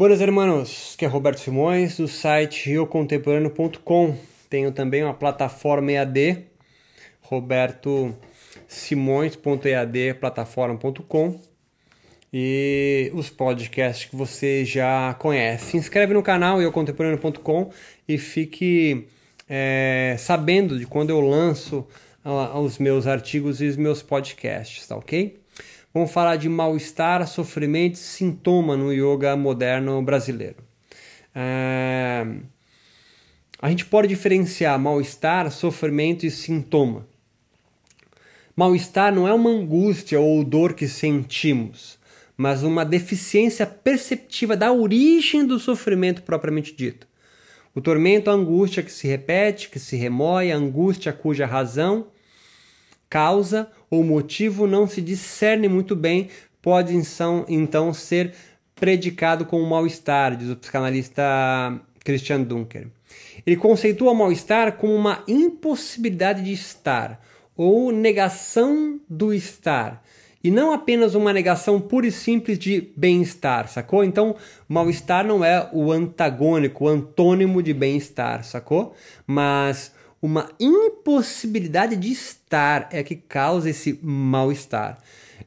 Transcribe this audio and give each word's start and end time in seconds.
Buenas 0.00 0.22
hermanos, 0.22 0.96
que 0.96 1.04
é 1.04 1.08
Roberto 1.08 1.40
Simões 1.40 1.98
do 1.98 2.08
site 2.08 2.70
riocontemporâneo.com. 2.70 4.16
Tenho 4.48 4.72
também 4.72 5.04
uma 5.04 5.12
plataforma 5.12 5.92
EAD, 5.92 6.46
robertosimões.ead 7.20 10.14
plataforma.com 10.18 11.38
e 12.32 13.12
os 13.12 13.28
podcasts 13.28 14.08
que 14.08 14.16
você 14.16 14.64
já 14.64 15.12
conhece. 15.18 15.72
Se 15.72 15.76
inscreve 15.76 16.14
no 16.14 16.22
canal 16.22 16.58
riocontemporâneo.com 16.58 17.70
e 18.08 18.16
fique 18.16 19.06
é, 19.46 20.16
sabendo 20.18 20.78
de 20.78 20.86
quando 20.86 21.10
eu 21.10 21.20
lanço 21.20 21.86
uh, 22.24 22.58
os 22.58 22.78
meus 22.78 23.06
artigos 23.06 23.60
e 23.60 23.66
os 23.66 23.76
meus 23.76 24.02
podcasts, 24.02 24.86
tá 24.86 24.96
ok? 24.96 25.39
Vamos 25.92 26.12
falar 26.12 26.36
de 26.36 26.48
mal-estar, 26.48 27.26
sofrimento 27.26 27.98
sintoma 27.98 28.76
no 28.76 28.92
yoga 28.92 29.36
moderno 29.36 30.00
brasileiro. 30.00 30.58
É... 31.34 32.24
A 33.60 33.68
gente 33.68 33.84
pode 33.84 34.06
diferenciar 34.06 34.78
mal-estar, 34.78 35.50
sofrimento 35.50 36.24
e 36.24 36.30
sintoma. 36.30 37.08
Mal-estar 38.54 39.12
não 39.12 39.26
é 39.26 39.34
uma 39.34 39.50
angústia 39.50 40.20
ou 40.20 40.44
dor 40.44 40.74
que 40.74 40.86
sentimos, 40.86 41.98
mas 42.36 42.62
uma 42.62 42.84
deficiência 42.84 43.66
perceptiva 43.66 44.56
da 44.56 44.72
origem 44.72 45.44
do 45.44 45.58
sofrimento 45.58 46.22
propriamente 46.22 46.72
dito. 46.72 47.08
O 47.74 47.80
tormento 47.80 48.30
é 48.30 48.32
a 48.32 48.36
angústia 48.36 48.82
que 48.82 48.92
se 48.92 49.08
repete, 49.08 49.68
que 49.68 49.80
se 49.80 49.96
remói, 49.96 50.52
a 50.52 50.56
angústia 50.56 51.12
cuja 51.12 51.46
razão 51.46 52.06
causa 53.08 53.68
ou 53.90 54.04
motivo 54.04 54.66
não 54.66 54.86
se 54.86 55.02
discerne 55.02 55.68
muito 55.68 55.96
bem, 55.96 56.28
pode 56.62 56.94
então 57.48 57.92
ser 57.92 58.34
predicado 58.74 59.44
com 59.44 59.60
mal-estar, 59.62 60.36
diz 60.36 60.48
o 60.48 60.56
psicanalista 60.56 61.22
Christian 62.04 62.42
Dunker. 62.42 62.88
Ele 63.44 63.56
conceitua 63.56 64.12
o 64.12 64.14
mal-estar 64.14 64.72
como 64.76 64.94
uma 64.94 65.24
impossibilidade 65.26 66.42
de 66.42 66.52
estar 66.52 67.20
ou 67.56 67.92
negação 67.92 69.00
do 69.08 69.34
estar. 69.34 70.02
E 70.42 70.50
não 70.50 70.72
apenas 70.72 71.14
uma 71.14 71.34
negação 71.34 71.78
pura 71.78 72.06
e 72.06 72.12
simples 72.12 72.58
de 72.58 72.90
bem-estar, 72.96 73.68
sacou? 73.68 74.02
Então, 74.02 74.34
mal-estar 74.66 75.26
não 75.26 75.44
é 75.44 75.68
o 75.70 75.92
antagônico, 75.92 76.84
o 76.84 76.88
antônimo 76.88 77.62
de 77.62 77.74
bem-estar, 77.74 78.42
sacou? 78.42 78.94
Mas 79.26 79.92
uma 80.22 80.50
impossibilidade 80.60 81.96
de 81.96 82.12
estar 82.12 82.88
é 82.92 83.02
que 83.02 83.16
causa 83.16 83.70
esse 83.70 83.98
mal-estar. 84.02 84.98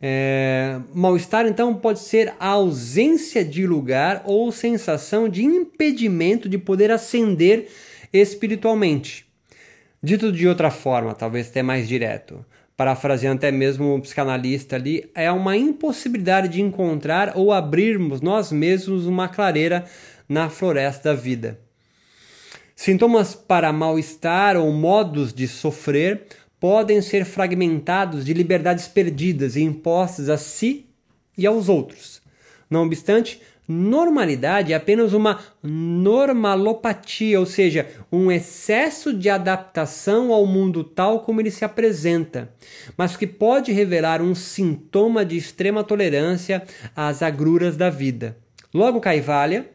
É, 0.02 0.80
mal-estar, 0.94 1.46
então, 1.46 1.74
pode 1.76 2.00
ser 2.00 2.34
a 2.40 2.48
ausência 2.50 3.46
de 3.46 3.66
lugar 3.68 4.24
ou 4.26 4.52
sensação 4.52 5.30
de 5.30 5.44
impedimento 5.44 6.50
de 6.50 6.58
poder 6.58 6.92
ascender 6.92 7.70
espiritualmente. 8.12 9.26
Dito 10.02 10.32
de 10.32 10.48
outra 10.48 10.70
forma, 10.70 11.14
talvez 11.14 11.48
até 11.48 11.64
mais 11.64 11.88
direto, 11.88 12.44
parafraseando 12.76 13.38
até 13.38 13.52
mesmo 13.52 13.96
o 13.96 14.02
psicanalista 14.02 14.76
ali, 14.76 15.10
é 15.16 15.32
uma 15.32 15.56
impossibilidade 15.56 16.50
de 16.50 16.62
encontrar 16.62 17.34
ou 17.36 17.54
abrirmos 17.54 18.20
nós 18.20 18.52
mesmos 18.52 19.06
uma 19.06 19.30
clareira 19.30 19.86
na 20.28 20.50
floresta 20.50 21.14
da 21.14 21.16
vida. 21.16 21.62
Sintomas 22.76 23.36
para 23.36 23.72
mal-estar 23.72 24.58
ou 24.58 24.72
modos 24.72 25.34
de 25.34 25.48
sofrer 25.48 26.24
podem 26.60 27.02
ser 27.02 27.26
fragmentados 27.26 28.26
de 28.26 28.34
liberdades 28.34 28.88
perdidas 28.88 29.56
e 29.56 29.62
impostas 29.62 30.30
a 30.30 30.38
si 30.38 30.86
e 31.38 31.46
aos 31.46 31.70
outros. 31.70 32.22
Não 32.70 32.86
obstante, 32.86 33.42
normalidade 33.68 34.74
é 34.74 34.76
apenas 34.76 35.14
uma 35.14 35.40
normalopatia, 35.62 37.40
ou 37.40 37.46
seja, 37.46 37.88
um 38.12 38.32
excesso 38.32 39.14
de 39.14 39.30
adaptação 39.30 40.34
ao 40.34 40.46
mundo 40.46 40.84
tal 40.84 41.20
como 41.20 41.42
ele 41.42 41.52
se 41.52 41.64
apresenta, 41.64 42.52
mas 42.98 43.16
que 43.16 43.28
pode 43.28 43.72
revelar 43.72 44.22
um 44.22 44.33
sintoma 44.33 45.23
de 45.26 45.38
extrema 45.38 45.83
tolerância 45.83 46.64
às 46.95 47.22
agruras 47.22 47.78
da 47.78 47.89
vida. 47.89 48.38
Logo, 48.73 49.00
Kaivalya, 49.00 49.70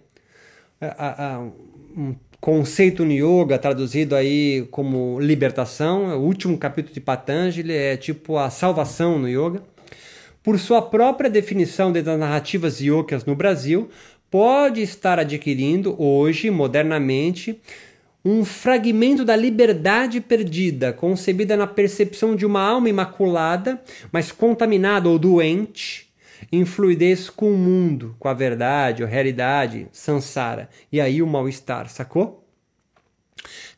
um 1.98 2.14
conceito 2.40 3.04
no 3.04 3.12
yoga 3.12 3.58
traduzido 3.58 4.14
aí 4.14 4.66
como 4.70 5.18
libertação, 5.18 6.16
o 6.16 6.22
último 6.22 6.56
capítulo 6.56 6.94
de 6.94 7.00
Patanjali 7.00 7.72
é 7.72 7.96
tipo 7.96 8.36
a 8.36 8.48
salvação 8.50 9.18
no 9.18 9.28
yoga. 9.28 9.60
Por 10.40 10.58
sua 10.60 10.80
própria 10.80 11.28
definição 11.28 11.90
das 11.90 12.04
narrativas 12.04 12.80
yogas 12.80 13.24
no 13.24 13.34
Brasil, 13.34 13.90
pode 14.30 14.80
estar 14.80 15.18
adquirindo 15.18 16.00
hoje, 16.00 16.48
modernamente, 16.50 17.60
um 18.24 18.44
fragmento 18.44 19.24
da 19.24 19.34
liberdade 19.34 20.20
perdida, 20.20 20.92
concebida 20.92 21.56
na 21.56 21.66
percepção 21.66 22.36
de 22.36 22.46
uma 22.46 22.62
alma 22.62 22.88
imaculada, 22.88 23.82
mas 24.12 24.30
contaminada 24.30 25.08
ou 25.08 25.18
doente, 25.18 26.07
em 26.50 26.64
fluidez 26.64 27.28
com 27.28 27.52
o 27.52 27.56
mundo, 27.56 28.16
com 28.18 28.28
a 28.28 28.34
verdade, 28.34 29.02
a 29.02 29.06
realidade, 29.06 29.88
sansara. 29.92 30.68
E 30.90 31.00
aí 31.00 31.22
o 31.22 31.26
mal-estar, 31.26 31.88
sacou? 31.88 32.46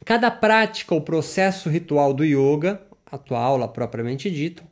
Cada 0.04 0.30
prática 0.30 0.94
ou 0.94 1.00
processo 1.00 1.68
ritual 1.68 2.12
do 2.12 2.24
yoga, 2.24 2.80
a 3.10 3.18
tua 3.18 3.40
aula 3.40 3.68
propriamente 3.68 4.30
dita, 4.30 4.62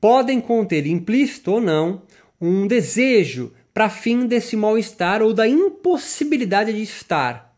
podem 0.00 0.40
conter, 0.40 0.86
implícito 0.86 1.52
ou 1.52 1.60
não, 1.60 2.02
um 2.40 2.66
desejo 2.66 3.52
para 3.72 3.90
fim 3.90 4.26
desse 4.26 4.56
mal-estar 4.56 5.22
ou 5.22 5.32
da 5.32 5.46
impossibilidade 5.46 6.72
de 6.72 6.82
estar. 6.82 7.49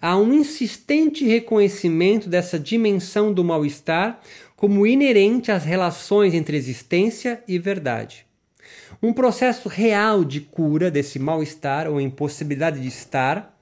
Há 0.00 0.16
um 0.16 0.32
insistente 0.32 1.26
reconhecimento 1.26 2.28
dessa 2.28 2.58
dimensão 2.58 3.32
do 3.32 3.42
mal-estar 3.42 4.20
como 4.56 4.86
inerente 4.86 5.50
às 5.50 5.64
relações 5.64 6.34
entre 6.34 6.56
existência 6.56 7.42
e 7.48 7.58
verdade. 7.58 8.26
Um 9.02 9.12
processo 9.12 9.68
real 9.68 10.22
de 10.22 10.40
cura 10.40 10.90
desse 10.90 11.18
mal-estar 11.18 11.88
ou 11.88 11.98
impossibilidade 11.98 12.80
de 12.80 12.88
estar, 12.88 13.58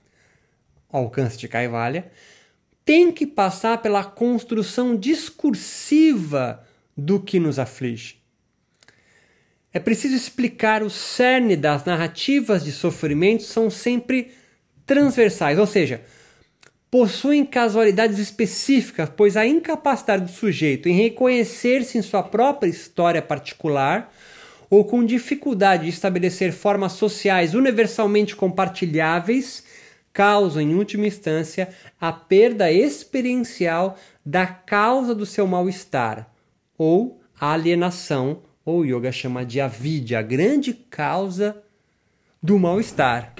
alcance 0.90 1.38
de 1.38 1.46
Kaivalya, 1.46 2.10
tem 2.84 3.12
que 3.12 3.26
passar 3.26 3.78
pela 3.78 4.02
construção 4.02 4.96
discursiva 4.96 6.64
do 6.96 7.20
que 7.20 7.38
nos 7.38 7.58
aflige. 7.58 8.18
É 9.72 9.78
preciso 9.78 10.16
explicar 10.16 10.82
o 10.82 10.90
cerne 10.90 11.54
das 11.54 11.84
narrativas 11.84 12.64
de 12.64 12.72
sofrimento 12.72 13.44
são 13.44 13.70
sempre 13.70 14.32
transversais, 14.86 15.58
ou 15.58 15.66
seja, 15.66 16.00
possuem 16.90 17.44
casualidades 17.44 18.18
específicas, 18.18 19.10
pois 19.14 19.36
a 19.36 19.46
incapacidade 19.46 20.24
do 20.24 20.30
sujeito 20.30 20.88
em 20.88 20.94
reconhecer-se 20.94 21.98
em 21.98 22.02
sua 22.02 22.22
própria 22.22 22.68
história 22.68 23.20
particular 23.20 24.12
ou 24.70 24.84
com 24.84 25.04
dificuldade 25.04 25.84
de 25.84 25.90
estabelecer 25.90 26.52
formas 26.52 26.92
sociais 26.92 27.54
universalmente 27.54 28.36
compartilháveis 28.36 29.64
causam, 30.12 30.60
em 30.60 30.74
última 30.74 31.06
instância, 31.06 31.68
a 32.00 32.10
perda 32.12 32.72
experiencial 32.72 33.96
da 34.24 34.46
causa 34.46 35.14
do 35.14 35.24
seu 35.24 35.46
mal-estar, 35.46 36.28
ou 36.76 37.20
a 37.38 37.52
alienação, 37.52 38.42
ou 38.64 38.84
yoga 38.84 39.12
chama 39.12 39.44
de 39.44 39.60
avidya, 39.60 40.18
a 40.18 40.22
grande 40.22 40.74
causa 40.74 41.62
do 42.42 42.58
mal-estar. 42.58 43.32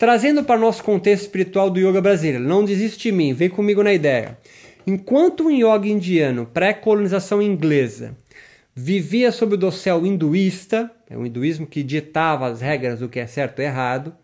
Trazendo 0.00 0.42
para 0.42 0.56
o 0.56 0.62
nosso 0.62 0.82
contexto 0.82 1.24
espiritual 1.24 1.68
do 1.68 1.78
yoga 1.78 2.00
brasileiro, 2.00 2.42
não 2.42 2.64
desiste 2.64 3.10
de 3.10 3.12
mim, 3.12 3.34
vem 3.34 3.50
comigo 3.50 3.82
na 3.82 3.92
ideia. 3.92 4.38
Enquanto 4.86 5.44
um 5.44 5.50
yoga 5.50 5.86
indiano, 5.86 6.46
pré-colonização 6.46 7.42
inglesa, 7.42 8.16
vivia 8.74 9.30
sob 9.30 9.52
o 9.52 9.58
dossel 9.58 10.06
hinduísta, 10.06 10.90
é 11.06 11.18
o 11.18 11.26
hinduísmo 11.26 11.66
que 11.66 11.82
ditava 11.82 12.46
as 12.46 12.62
regras 12.62 13.00
do 13.00 13.10
que 13.10 13.20
é 13.20 13.26
certo 13.26 13.60
e 13.60 13.66
errado. 13.66 14.14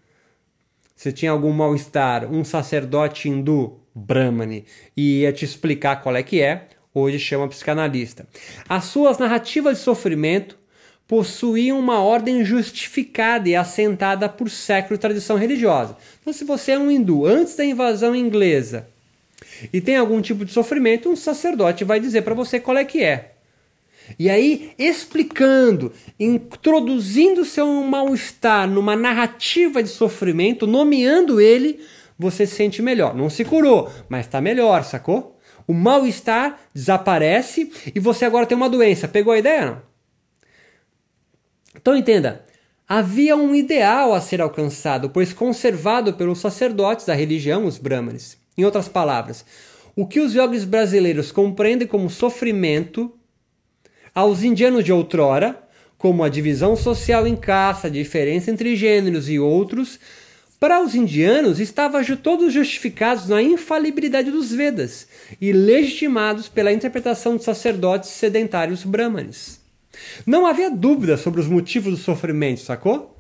Se 0.94 1.12
tinha 1.12 1.31
algum 1.31 1.52
mal-estar, 1.52 2.25
um 2.25 2.43
sacerdote 2.43 3.29
hindu, 3.29 3.79
Brahmani, 3.94 4.64
ia 4.96 5.31
te 5.31 5.44
explicar 5.44 5.96
qual 5.96 6.17
é 6.17 6.22
que 6.22 6.40
é, 6.40 6.69
hoje 6.94 7.19
chama 7.19 7.49
psicanalista. 7.49 8.26
As 8.67 8.84
suas 8.84 9.19
narrativas 9.19 9.76
de 9.76 9.84
sofrimento 9.84 10.56
possuíam 11.08 11.79
uma 11.79 12.00
ordem 12.00 12.44
justificada 12.44 13.49
e 13.49 13.55
assentada 13.55 14.29
por 14.29 14.50
séculos 14.50 14.99
de 14.99 15.03
tradição 15.03 15.37
religiosa. 15.37 15.97
Então, 16.20 16.32
se 16.32 16.44
você 16.44 16.73
é 16.73 16.79
um 16.79 16.91
hindu 16.91 17.25
antes 17.25 17.55
da 17.55 17.64
invasão 17.64 18.14
inglesa 18.14 18.88
e 19.73 19.81
tem 19.81 19.97
algum 19.97 20.20
tipo 20.20 20.44
de 20.44 20.53
sofrimento, 20.53 21.08
um 21.08 21.17
sacerdote 21.17 21.85
vai 21.85 22.00
dizer 22.00 22.23
para 22.23 22.35
você 22.35 22.58
qual 22.58 22.76
é 22.76 22.85
que 22.85 23.03
é. 23.03 23.32
E 24.19 24.31
aí, 24.31 24.73
explicando, 24.79 25.93
introduzindo 26.19 27.44
seu 27.44 27.67
mal-estar 27.67 28.69
numa 28.69 28.94
narrativa 28.94 29.82
de 29.82 29.88
sofrimento, 29.88 30.67
nomeando 30.67 31.41
ele, 31.41 31.81
você 32.19 32.47
se 32.47 32.55
sente 32.55 32.81
melhor. 32.81 33.14
Não 33.14 33.29
se 33.29 33.44
curou, 33.44 33.91
mas 34.08 34.26
está 34.26 34.41
melhor, 34.41 34.85
sacou? 34.85 35.37
O 35.67 35.75
mal-estar 35.75 36.61
desaparece 36.73 37.70
e 37.94 37.99
você 37.99 38.25
agora 38.25 38.47
tem 38.47 38.56
uma 38.56 38.70
doença. 38.70 39.08
Pegou 39.08 39.32
a 39.32 39.38
ideia? 39.38 39.67
Não? 39.67 39.95
Então 41.76 41.96
entenda, 41.96 42.44
Havia 42.88 43.34
um 43.34 43.52
ideal 43.52 44.14
a 44.14 44.20
ser 44.20 44.40
alcançado, 44.40 45.11
pois 45.11 45.32
conservado 45.32 46.12
pelos 46.12 46.38
sacerdotes 46.38 47.05
da 47.05 47.14
religião, 47.14 47.67
os 47.67 47.78
brahmanes. 47.78 48.38
Em 48.56 48.64
outras 48.64 48.88
palavras, 48.88 49.44
o 49.96 50.06
que 50.06 50.20
os 50.20 50.34
yogis 50.34 50.64
brasileiros 50.64 51.32
compreendem 51.32 51.88
como 51.88 52.08
sofrimento, 52.08 53.12
aos 54.14 54.44
indianos 54.44 54.84
de 54.84 54.93
outrora, 54.93 55.61
como 55.99 56.23
a 56.23 56.28
divisão 56.28 56.76
social 56.76 57.26
em 57.26 57.34
caça, 57.34 57.88
a 57.88 57.90
diferença 57.90 58.52
entre 58.52 58.76
gêneros 58.76 59.29
e 59.29 59.37
outros, 59.37 59.99
para 60.61 60.81
os 60.81 60.94
indianos 60.94 61.58
estavam 61.58 62.00
todos 62.17 62.52
justificados 62.52 63.29
na 63.29 63.43
infalibilidade 63.43 64.31
dos 64.31 64.52
Vedas 64.52 65.08
e 65.40 65.52
legitimados 65.52 66.49
pela 66.49 66.72
interpretação 66.72 67.34
dos 67.34 67.44
sacerdotes 67.44 68.11
sedentários 68.11 68.84
brahmanes. 68.84 69.65
Não 70.26 70.46
havia 70.46 70.70
dúvida 70.70 71.16
sobre 71.16 71.40
os 71.40 71.48
motivos 71.48 71.93
do 71.93 72.02
sofrimento, 72.02 72.60
sacou? 72.60 73.16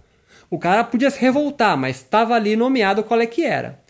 O 0.48 0.58
cara 0.58 0.84
podia 0.84 1.10
se 1.10 1.20
revoltar, 1.20 1.76
mas 1.76 1.96
estava 1.96 2.34
ali 2.34 2.54
nomeado 2.56 3.02
qual 3.02 3.20
é 3.20 3.26
que 3.26 3.44
era. 3.44 3.80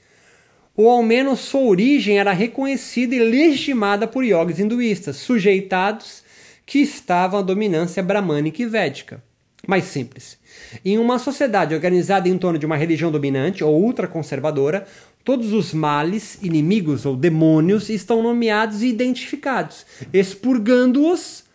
Ou 0.74 0.90
ao 0.90 1.02
menos 1.02 1.40
sua 1.40 1.62
origem 1.62 2.18
era 2.18 2.32
reconhecida 2.32 3.14
e 3.14 3.18
legitimada 3.18 4.06
por 4.06 4.24
yogis 4.24 4.58
hinduístas, 4.58 5.16
sujeitados 5.16 6.22
que 6.66 6.80
estavam 6.80 7.40
à 7.40 7.42
dominância 7.42 8.02
bramânica 8.02 8.62
e 8.62 8.66
védica. 8.66 9.22
Mais 9.66 9.84
simples. 9.84 10.38
Em 10.84 10.98
uma 10.98 11.18
sociedade 11.18 11.74
organizada 11.74 12.28
em 12.28 12.38
torno 12.38 12.58
de 12.58 12.66
uma 12.66 12.76
religião 12.76 13.10
dominante 13.10 13.64
ou 13.64 13.82
ultraconservadora, 13.82 14.86
todos 15.24 15.52
os 15.52 15.74
males, 15.74 16.38
inimigos 16.42 17.04
ou 17.04 17.16
demônios 17.16 17.88
estão 17.88 18.22
nomeados 18.22 18.82
e 18.82 18.86
identificados. 18.86 19.84
Expurgando-os, 20.12 21.45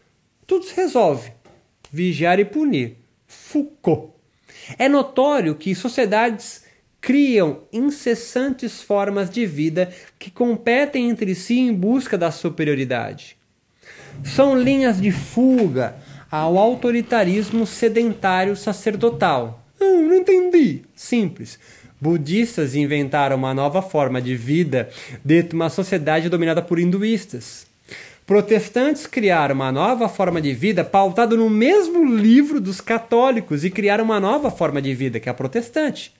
tudo 0.51 0.65
se 0.65 0.75
resolve. 0.75 1.31
Vigiar 1.89 2.38
e 2.38 2.44
punir. 2.44 2.98
Foucault. 3.25 4.12
É 4.77 4.89
notório 4.89 5.56
que 5.56 5.74
sociedades 5.74 6.65
criam 7.00 7.62
incessantes 7.71 8.81
formas 8.81 9.30
de 9.30 9.45
vida 9.45 9.94
que 10.19 10.30
competem 10.30 11.09
entre 11.09 11.33
si 11.36 11.57
em 11.57 11.74
busca 11.74 12.18
da 12.18 12.31
superioridade. 12.31 13.38
São 14.25 14.62
linhas 14.62 15.00
de 15.00 15.09
fuga 15.09 15.95
ao 16.30 16.57
autoritarismo 16.57 17.65
sedentário 17.65 18.54
sacerdotal. 18.57 19.65
Hum, 19.80 20.06
não 20.06 20.18
entendi. 20.18 20.81
Simples. 20.94 21.57
Budistas 22.00 22.75
inventaram 22.75 23.38
uma 23.38 23.54
nova 23.54 23.81
forma 23.81 24.21
de 24.21 24.36
vida 24.36 24.89
dentro 25.24 25.51
de 25.51 25.56
uma 25.56 25.69
sociedade 25.69 26.27
dominada 26.27 26.62
por 26.62 26.77
hinduístas. 26.77 27.70
Protestantes 28.31 29.06
criaram 29.06 29.56
uma 29.56 29.74
nova 29.74 30.07
forma 30.07 30.42
de 30.42 30.54
vida 30.54 30.86
pautada 30.86 31.36
no 31.36 31.50
mesmo 31.50 32.06
livro 32.06 32.62
dos 32.62 32.80
católicos 32.80 33.66
e 33.66 33.69
criaram 33.69 34.06
uma 34.06 34.22
nova 34.22 34.50
forma 34.50 34.81
de 34.81 34.95
vida, 34.95 35.19
que 35.19 35.28
é 35.28 35.31
a 35.33 35.36
protestante. 35.36 36.13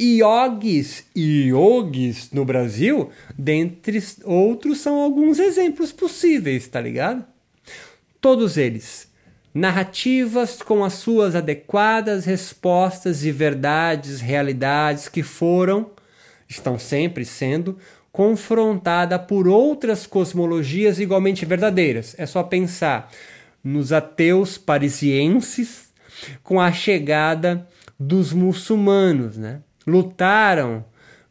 Yogis 0.00 1.04
e 1.14 1.48
yogis 1.50 2.30
no 2.32 2.46
Brasil, 2.46 3.10
dentre 3.36 4.02
outros, 4.24 4.78
são 4.78 5.02
alguns 5.02 5.38
exemplos 5.38 5.92
possíveis, 5.92 6.66
tá 6.66 6.80
ligado? 6.80 7.22
Todos 8.18 8.56
eles 8.56 9.12
narrativas 9.52 10.62
com 10.62 10.82
as 10.82 10.94
suas 10.94 11.36
adequadas 11.36 12.24
respostas 12.24 13.22
e 13.22 13.30
verdades, 13.30 14.22
realidades 14.22 15.10
que 15.10 15.22
foram, 15.22 15.90
estão 16.48 16.78
sempre 16.78 17.26
sendo, 17.26 17.78
confrontada 18.14 19.18
por 19.18 19.48
outras 19.48 20.06
cosmologias 20.06 21.00
igualmente 21.00 21.44
verdadeiras. 21.44 22.14
É 22.16 22.24
só 22.24 22.44
pensar 22.44 23.10
nos 23.62 23.92
ateus 23.92 24.56
parisienses 24.56 25.92
com 26.40 26.60
a 26.60 26.70
chegada 26.70 27.66
dos 27.98 28.32
muçulmanos, 28.32 29.36
né? 29.36 29.62
Lutaram 29.84 30.84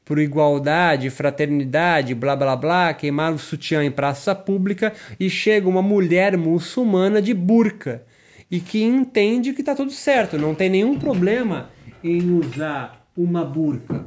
por 0.03 0.19
igualdade, 0.19 1.09
fraternidade, 1.09 2.13
blá 2.13 2.35
blá 2.35 2.53
blá, 2.57 2.94
queimaram 2.94 3.38
o 3.38 3.39
sutiã 3.39 3.81
em 3.81 3.89
praça 3.89 4.35
pública 4.35 4.91
e 5.18 5.30
chega 5.30 5.69
uma 5.69 5.81
mulher 5.81 6.35
muçulmana 6.35 7.21
de 7.21 7.33
burca 7.33 8.03
e 8.51 8.59
que 8.59 8.83
entende 8.83 9.53
que 9.53 9.62
está 9.62 9.74
tudo 9.74 9.91
certo, 9.91 10.38
não 10.38 10.53
tem 10.53 10.69
nenhum 10.69 11.00
problema 11.00 11.69
em 12.03 12.30
usar 12.38 13.07
uma 13.15 13.45
burca 13.45 14.03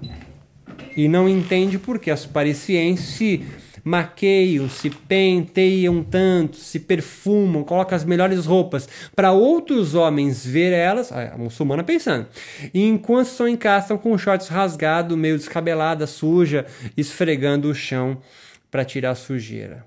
e 0.96 1.08
não 1.08 1.28
entende 1.28 1.78
porque 1.78 2.10
as 2.10 2.25
parisienses 2.25 3.06
se 3.16 3.46
maqueiam, 3.84 4.69
se 4.69 4.90
penteiam 4.90 6.02
tanto, 6.02 6.56
se 6.56 6.81
perfumam, 6.81 7.62
colocam 7.62 7.94
as 7.94 8.04
melhores 8.04 8.44
roupas 8.44 8.88
para 9.14 9.31
outros 9.31 9.94
homens 9.94 10.44
ver 10.44 10.72
elas, 10.72 11.12
a 11.12 11.37
muçulmana 11.38 11.84
pensando, 11.84 12.26
e 12.75 12.82
enquanto 12.82 13.28
casa 13.58 13.84
estão 13.84 13.98
com 13.98 14.19
shorts 14.19 14.48
rasgado, 14.48 15.16
meio 15.16 15.37
descabelada, 15.37 16.04
suja, 16.04 16.66
esfregando 16.96 17.70
o 17.70 17.75
chão 17.75 18.20
para 18.72 18.84
tirar 18.84 19.10
a 19.10 19.14
sujeira. 19.14 19.87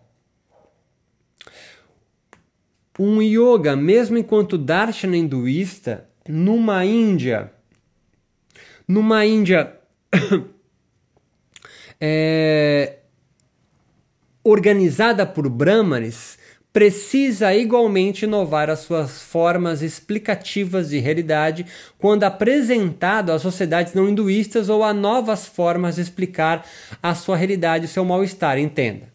Um 2.98 3.22
yoga, 3.22 3.76
mesmo 3.76 4.18
enquanto 4.18 4.58
darshana 4.58 5.18
hinduísta, 5.18 6.08
numa 6.28 6.86
Índia, 6.86 7.52
numa 8.88 9.26
Índia 9.26 9.74
é, 12.00 12.98
organizada 14.44 15.26
por 15.26 15.50
Brahmanes, 15.50 16.38
precisa 16.72 17.54
igualmente 17.54 18.26
inovar 18.26 18.70
as 18.70 18.80
suas 18.80 19.22
formas 19.22 19.82
explicativas 19.82 20.90
de 20.90 21.00
realidade 21.00 21.66
quando 21.98 22.24
apresentado 22.24 23.32
às 23.32 23.42
sociedades 23.42 23.94
não 23.94 24.08
hinduístas 24.08 24.70
ou 24.70 24.84
a 24.84 24.94
novas 24.94 25.48
formas 25.48 25.96
de 25.96 26.02
explicar 26.02 26.66
a 27.02 27.16
sua 27.16 27.36
realidade 27.36 27.86
e 27.86 27.88
seu 27.88 28.06
mal-estar. 28.06 28.60
Entenda 28.60 29.06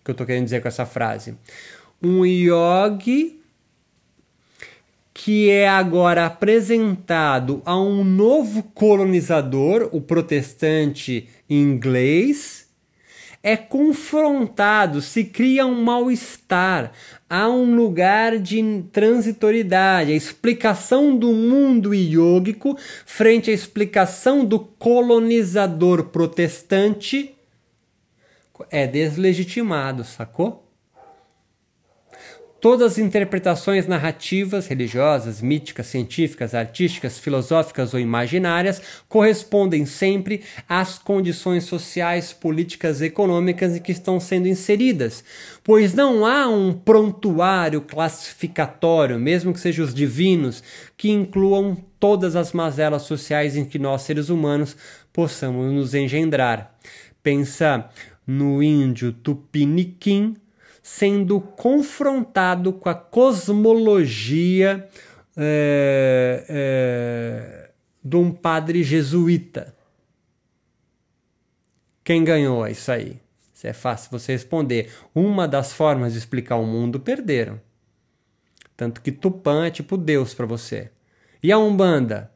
o 0.00 0.04
que 0.04 0.10
eu 0.10 0.12
estou 0.12 0.26
querendo 0.26 0.44
dizer 0.44 0.62
com 0.62 0.68
essa 0.68 0.86
frase. 0.86 1.36
Um 2.02 2.24
yogi 2.24 3.41
que 5.14 5.50
é 5.50 5.68
agora 5.68 6.26
apresentado 6.26 7.62
a 7.64 7.78
um 7.78 8.02
novo 8.02 8.62
colonizador, 8.62 9.88
o 9.92 10.00
protestante 10.00 11.28
inglês, 11.48 12.62
é 13.42 13.56
confrontado, 13.56 15.00
se 15.00 15.24
cria 15.24 15.66
um 15.66 15.82
mal-estar, 15.82 16.92
há 17.28 17.48
um 17.48 17.74
lugar 17.74 18.38
de 18.38 18.84
transitoriedade, 18.92 20.12
a 20.12 20.16
explicação 20.16 21.16
do 21.16 21.32
mundo 21.32 21.92
iógico 21.92 22.78
frente 23.04 23.50
à 23.50 23.54
explicação 23.54 24.44
do 24.44 24.60
colonizador 24.60 26.04
protestante 26.04 27.34
é 28.70 28.86
deslegitimado, 28.86 30.04
sacou? 30.04 30.61
Todas 32.62 32.92
as 32.92 32.98
interpretações 32.98 33.88
narrativas, 33.88 34.68
religiosas, 34.68 35.42
míticas, 35.42 35.88
científicas, 35.88 36.54
artísticas, 36.54 37.18
filosóficas 37.18 37.92
ou 37.92 37.98
imaginárias 37.98 38.80
correspondem 39.08 39.84
sempre 39.84 40.44
às 40.68 40.96
condições 40.96 41.64
sociais, 41.64 42.32
políticas 42.32 43.00
e 43.00 43.06
econômicas 43.06 43.74
em 43.74 43.80
que 43.80 43.90
estão 43.90 44.20
sendo 44.20 44.46
inseridas, 44.46 45.24
pois 45.64 45.92
não 45.92 46.24
há 46.24 46.46
um 46.46 46.72
prontuário 46.72 47.80
classificatório, 47.80 49.18
mesmo 49.18 49.52
que 49.52 49.58
sejam 49.58 49.84
os 49.84 49.92
divinos, 49.92 50.62
que 50.96 51.10
incluam 51.10 51.76
todas 51.98 52.36
as 52.36 52.52
mazelas 52.52 53.02
sociais 53.02 53.56
em 53.56 53.64
que 53.64 53.76
nós, 53.76 54.02
seres 54.02 54.28
humanos, 54.28 54.76
possamos 55.12 55.72
nos 55.72 55.94
engendrar. 55.94 56.72
Pensa 57.24 57.90
no 58.24 58.62
índio 58.62 59.12
tupiniquim 59.12 60.36
sendo 60.82 61.40
confrontado 61.40 62.72
com 62.72 62.88
a 62.88 62.94
cosmologia 62.94 64.88
é, 65.36 66.44
é, 66.48 67.70
de 68.02 68.16
um 68.16 68.32
padre 68.32 68.82
jesuíta. 68.82 69.74
Quem 72.02 72.24
ganhou 72.24 72.66
isso 72.66 72.90
aí? 72.90 73.20
Isso 73.54 73.66
é 73.68 73.72
fácil 73.72 74.10
você 74.10 74.32
responder. 74.32 74.92
Uma 75.14 75.46
das 75.46 75.72
formas 75.72 76.12
de 76.12 76.18
explicar 76.18 76.56
o 76.56 76.66
mundo 76.66 76.98
perderam. 76.98 77.60
Tanto 78.76 79.00
que 79.00 79.12
Tupã 79.12 79.66
é 79.66 79.70
tipo 79.70 79.96
Deus 79.96 80.34
para 80.34 80.46
você. 80.46 80.90
E 81.40 81.52
a 81.52 81.58
Umbanda? 81.58 82.31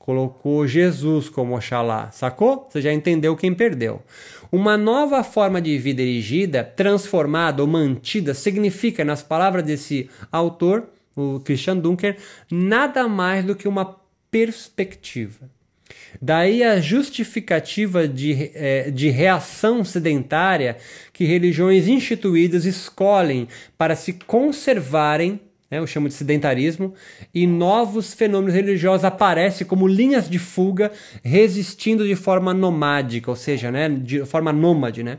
Colocou 0.00 0.66
Jesus 0.66 1.28
como 1.28 1.54
Oxalá, 1.54 2.10
sacou? 2.10 2.66
Você 2.68 2.80
já 2.80 2.92
entendeu 2.92 3.36
quem 3.36 3.54
perdeu. 3.54 4.02
Uma 4.50 4.76
nova 4.76 5.22
forma 5.22 5.60
de 5.60 5.76
vida 5.78 6.00
erigida, 6.00 6.64
transformada 6.64 7.62
ou 7.62 7.68
mantida, 7.68 8.32
significa, 8.32 9.04
nas 9.04 9.22
palavras 9.22 9.62
desse 9.62 10.08
autor, 10.32 10.88
o 11.14 11.38
Christian 11.40 11.76
Dunker, 11.76 12.16
nada 12.50 13.06
mais 13.06 13.44
do 13.44 13.54
que 13.54 13.68
uma 13.68 14.00
perspectiva. 14.30 15.48
Daí 16.20 16.64
a 16.64 16.80
justificativa 16.80 18.08
de, 18.08 18.50
é, 18.54 18.90
de 18.90 19.10
reação 19.10 19.84
sedentária 19.84 20.78
que 21.12 21.24
religiões 21.24 21.86
instituídas 21.86 22.64
escolhem 22.64 23.46
para 23.76 23.94
se 23.94 24.14
conservarem 24.14 25.40
né, 25.70 25.78
eu 25.78 25.86
chamo 25.86 26.08
de 26.08 26.14
sedentarismo, 26.14 26.94
e 27.32 27.46
novos 27.46 28.12
fenômenos 28.12 28.54
religiosos 28.54 29.04
aparecem 29.04 29.66
como 29.66 29.86
linhas 29.86 30.28
de 30.28 30.38
fuga, 30.38 30.90
resistindo 31.22 32.06
de 32.06 32.16
forma 32.16 32.52
nomádica, 32.52 33.30
ou 33.30 33.36
seja, 33.36 33.70
né, 33.70 33.88
de 33.88 34.24
forma 34.24 34.52
nômade. 34.52 35.02
Né? 35.02 35.18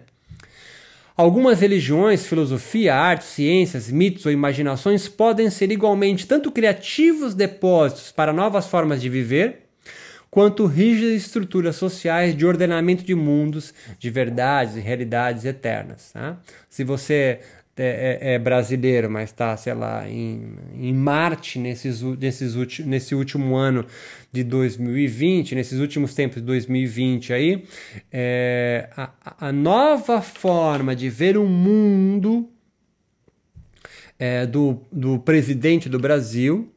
Algumas 1.16 1.62
religiões, 1.62 2.26
filosofia, 2.26 2.96
arte, 2.96 3.24
ciências, 3.24 3.90
mitos 3.90 4.26
ou 4.26 4.32
imaginações 4.32 5.08
podem 5.08 5.50
ser 5.50 5.72
igualmente 5.72 6.28
tanto 6.28 6.52
criativos 6.52 7.34
depósitos 7.34 8.12
para 8.12 8.34
novas 8.34 8.68
formas 8.68 9.02
de 9.02 9.08
viver, 9.08 9.68
quanto 10.32 10.66
rígidas 10.66 11.12
estruturas 11.12 11.76
sociais 11.76 12.36
de 12.36 12.46
ordenamento 12.46 13.04
de 13.04 13.14
mundos, 13.14 13.74
de 14.00 14.10
verdades 14.10 14.78
e 14.78 14.80
realidades 14.80 15.44
eternas. 15.44 16.12
Tá? 16.14 16.38
Se 16.70 16.86
você 16.86 17.42
é, 17.78 18.20
é, 18.22 18.34
é 18.34 18.40
brasileiro, 18.40 19.10
mas 19.10 19.30
está, 19.30 19.56
sei 19.56 19.74
lá, 19.74 20.08
em, 20.10 20.56
em 20.76 20.94
Marte 20.94 21.58
nesses, 21.58 22.02
nesses 22.02 22.56
ulti, 22.56 22.84
nesse 22.84 23.16
último 23.16 23.56
ano 23.56 23.86
de 24.32 24.44
2020, 24.44 25.56
nesses 25.56 25.80
últimos 25.80 26.14
tempos 26.14 26.38
de 26.38 26.44
2020 26.44 27.34
aí, 27.34 27.64
é, 28.12 28.90
a, 28.96 29.12
a 29.48 29.52
nova 29.52 30.22
forma 30.22 30.96
de 30.96 31.10
ver 31.10 31.38
o 31.38 31.46
mundo 31.46 32.50
é, 34.20 34.46
do, 34.46 34.82
do 34.92 35.18
presidente 35.18 35.90
do 35.90 35.98
Brasil 35.98 36.72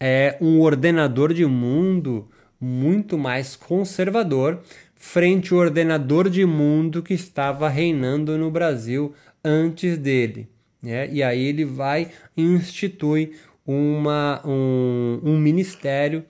é 0.00 0.36
um 0.40 0.60
ordenador 0.60 1.32
de 1.32 1.46
mundo 1.46 2.28
muito 2.60 3.16
mais 3.16 3.54
conservador 3.54 4.62
frente 4.96 5.52
ao 5.52 5.60
ordenador 5.60 6.30
de 6.30 6.46
mundo 6.46 7.02
que 7.02 7.12
estava 7.12 7.68
reinando 7.68 8.38
no 8.38 8.50
Brasil 8.50 9.14
antes 9.44 9.98
dele. 9.98 10.48
Né? 10.82 11.08
E 11.10 11.22
aí 11.22 11.44
ele 11.44 11.64
vai 11.64 12.08
institui 12.36 13.32
uma, 13.66 14.42
um, 14.44 15.20
um 15.22 15.38
ministério 15.38 16.24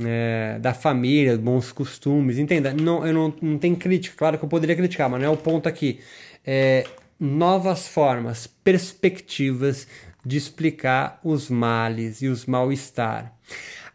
é, 0.00 0.58
da 0.60 0.74
família, 0.74 1.36
bons 1.38 1.72
costumes. 1.72 2.38
Entenda, 2.38 2.72
não, 2.72 3.06
eu 3.06 3.12
não, 3.12 3.34
não 3.40 3.58
tem 3.58 3.74
crítica, 3.74 4.16
claro 4.16 4.38
que 4.38 4.44
eu 4.44 4.48
poderia 4.48 4.76
criticar, 4.76 5.08
mas 5.08 5.20
não 5.20 5.28
é 5.28 5.30
o 5.30 5.36
ponto 5.36 5.68
aqui. 5.68 6.00
É, 6.44 6.84
novas 7.18 7.86
formas, 7.86 8.46
perspectivas 8.46 9.86
de 10.24 10.36
explicar 10.36 11.20
os 11.22 11.48
males 11.48 12.22
e 12.22 12.28
os 12.28 12.46
mal-estar. 12.46 13.32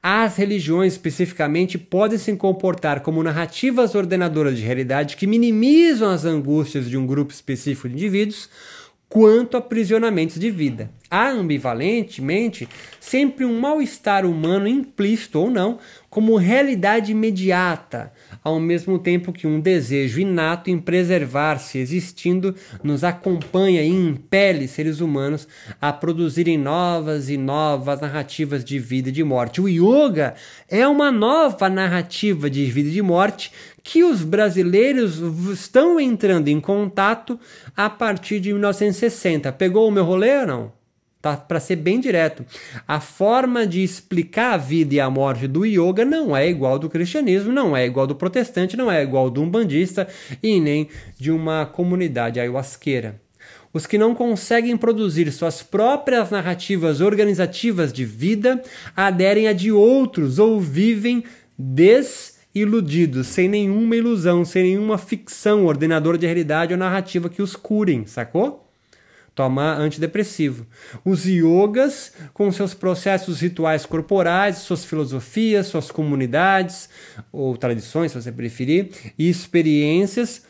As 0.02 0.38
religiões, 0.38 0.94
especificamente, 0.94 1.78
podem 1.78 2.18
se 2.18 2.36
comportar 2.36 3.02
como 3.02 3.24
narrativas 3.24 3.96
ordenadoras 3.96 4.58
de 4.58 4.64
realidade 4.64 5.18
que 5.18 5.28
minimizam 5.28 6.10
as 6.10 6.24
angústias 6.24 6.90
de 6.90 6.98
um 6.98 7.06
grupo 7.06 7.34
específico 7.34 7.90
de 7.90 7.96
indivíduos, 7.96 8.50
quanto 9.10 9.56
aprisionamentos 9.56 10.40
de 10.40 10.50
vida. 10.52 10.92
Há 11.10 11.30
ambivalentemente 11.30 12.68
sempre 13.00 13.46
um 13.46 13.58
mal-estar 13.58 14.26
humano 14.26 14.68
implícito 14.68 15.40
ou 15.40 15.50
não, 15.50 15.80
como 16.10 16.36
realidade 16.36 17.14
imediata, 17.14 18.12
ao 18.44 18.60
mesmo 18.60 19.00
tempo 19.00 19.32
que 19.32 19.48
um 19.48 19.62
desejo 19.62 20.20
inato 20.20 20.70
em 20.70 20.78
preservar-se 20.78 21.78
existindo 21.78 22.54
nos 22.84 23.06
acompanha 23.06 23.82
e 23.82 23.88
impele 23.88 24.68
seres 24.68 25.00
humanos 25.00 25.48
a 25.80 25.94
produzirem 25.94 26.58
novas 26.58 27.30
e 27.30 27.38
novas 27.38 28.02
narrativas 28.02 28.66
de 28.66 28.78
vida 28.78 29.08
e 29.08 29.12
de 29.14 29.24
morte. 29.24 29.62
O 29.62 29.70
yoga 29.70 30.34
é 30.70 30.86
uma 30.86 31.10
nova 31.12 31.70
narrativa 31.70 32.50
de 32.50 32.66
vida 32.66 32.90
e 32.90 32.94
de 32.94 33.02
morte 33.02 33.52
que 33.88 34.04
os 34.04 34.22
brasileiros 34.22 35.20
estão 35.50 35.98
entrando 35.98 36.50
em 36.50 36.60
contato 36.60 37.40
a 37.74 37.90
partir 37.90 38.42
de 38.42 38.52
1960. 38.52 39.50
Pegou 39.54 39.88
o 39.88 39.92
meu 39.92 40.04
rolê 40.04 40.40
ou 40.40 40.46
não? 40.46 40.74
Tá, 41.22 41.38
para 41.38 41.58
ser 41.58 41.78
bem 41.78 41.98
direto, 41.98 42.46
a 42.86 43.00
forma 43.00 43.66
de 43.66 43.82
explicar 43.82 44.56
a 44.56 44.58
vida 44.58 44.96
e 44.96 45.00
a 45.00 45.10
morte 45.10 45.48
do 45.48 45.66
yoga 45.66 46.04
não 46.04 46.36
é 46.36 46.50
igual 46.50 46.78
do 46.78 46.90
cristianismo, 46.90 47.54
não 47.54 47.78
é 47.78 47.86
igual 47.86 48.06
do 48.06 48.14
protestante, 48.14 48.76
não 48.76 48.92
é 48.92 49.02
igual 49.02 49.30
do 49.30 49.42
umbandista 49.42 50.06
e 50.44 50.60
nem 50.60 50.90
de 51.18 51.32
uma 51.32 51.66
comunidade 51.66 52.42
ayahuasqueira. 52.42 53.22
Os 53.72 53.88
que 53.88 53.98
não 53.98 54.14
conseguem 54.14 54.76
produzir 54.76 55.32
suas 55.32 55.64
próprias 55.64 56.30
narrativas 56.30 57.00
organizativas 57.00 57.94
de 57.94 58.04
vida 58.04 58.62
aderem 58.94 59.48
a 59.48 59.54
de 59.54 59.72
outros 59.72 60.40
ou 60.40 60.60
vivem 60.60 61.24
desiludidos, 62.58 63.28
sem 63.28 63.48
nenhuma 63.48 63.96
ilusão, 63.96 64.44
sem 64.44 64.64
nenhuma 64.64 64.98
ficção, 64.98 65.66
ordenador 65.66 66.18
de 66.18 66.26
realidade 66.26 66.74
ou 66.74 66.80
narrativa 66.80 67.30
que 67.30 67.42
os 67.42 67.56
curem, 67.56 68.06
sacou? 68.06 68.64
toma 69.38 69.76
antidepressivo. 69.76 70.66
Os 71.06 71.24
yogas, 71.26 72.12
com 72.34 72.52
seus 72.52 72.74
processos 72.74 73.40
rituais 73.40 73.86
corporais, 73.86 74.58
suas 74.58 74.84
filosofias, 74.84 75.68
suas 75.68 75.92
comunidades, 75.92 76.90
ou 77.32 77.56
tradições, 77.56 78.12
se 78.12 78.20
você 78.20 78.32
preferir, 78.32 78.90
e 79.16 79.30
experiências, 79.30 80.42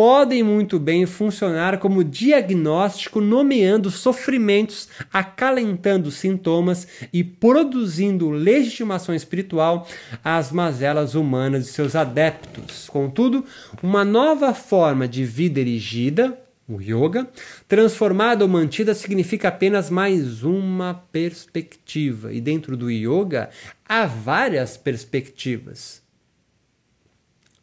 podem 0.00 0.42
muito 0.42 0.78
bem 0.78 1.04
funcionar 1.04 1.78
como 1.78 2.02
diagnóstico, 2.02 3.20
nomeando 3.20 3.90
sofrimentos, 3.90 4.88
acalentando 5.12 6.10
sintomas 6.10 6.88
e 7.12 7.22
produzindo 7.22 8.30
legitimação 8.30 9.14
espiritual 9.14 9.86
às 10.24 10.50
mazelas 10.50 11.14
humanas 11.14 11.66
de 11.66 11.72
seus 11.72 11.94
adeptos. 11.94 12.88
Contudo, 12.88 13.44
uma 13.82 14.02
nova 14.02 14.54
forma 14.54 15.06
de 15.06 15.22
vida 15.22 15.60
erigida, 15.60 16.40
o 16.66 16.80
yoga, 16.80 17.28
transformada 17.68 18.42
ou 18.42 18.48
mantida 18.48 18.94
significa 18.94 19.48
apenas 19.48 19.90
mais 19.90 20.42
uma 20.42 20.94
perspectiva. 21.12 22.32
E 22.32 22.40
dentro 22.40 22.74
do 22.74 22.90
yoga 22.90 23.50
há 23.86 24.06
várias 24.06 24.78
perspectivas. 24.78 26.00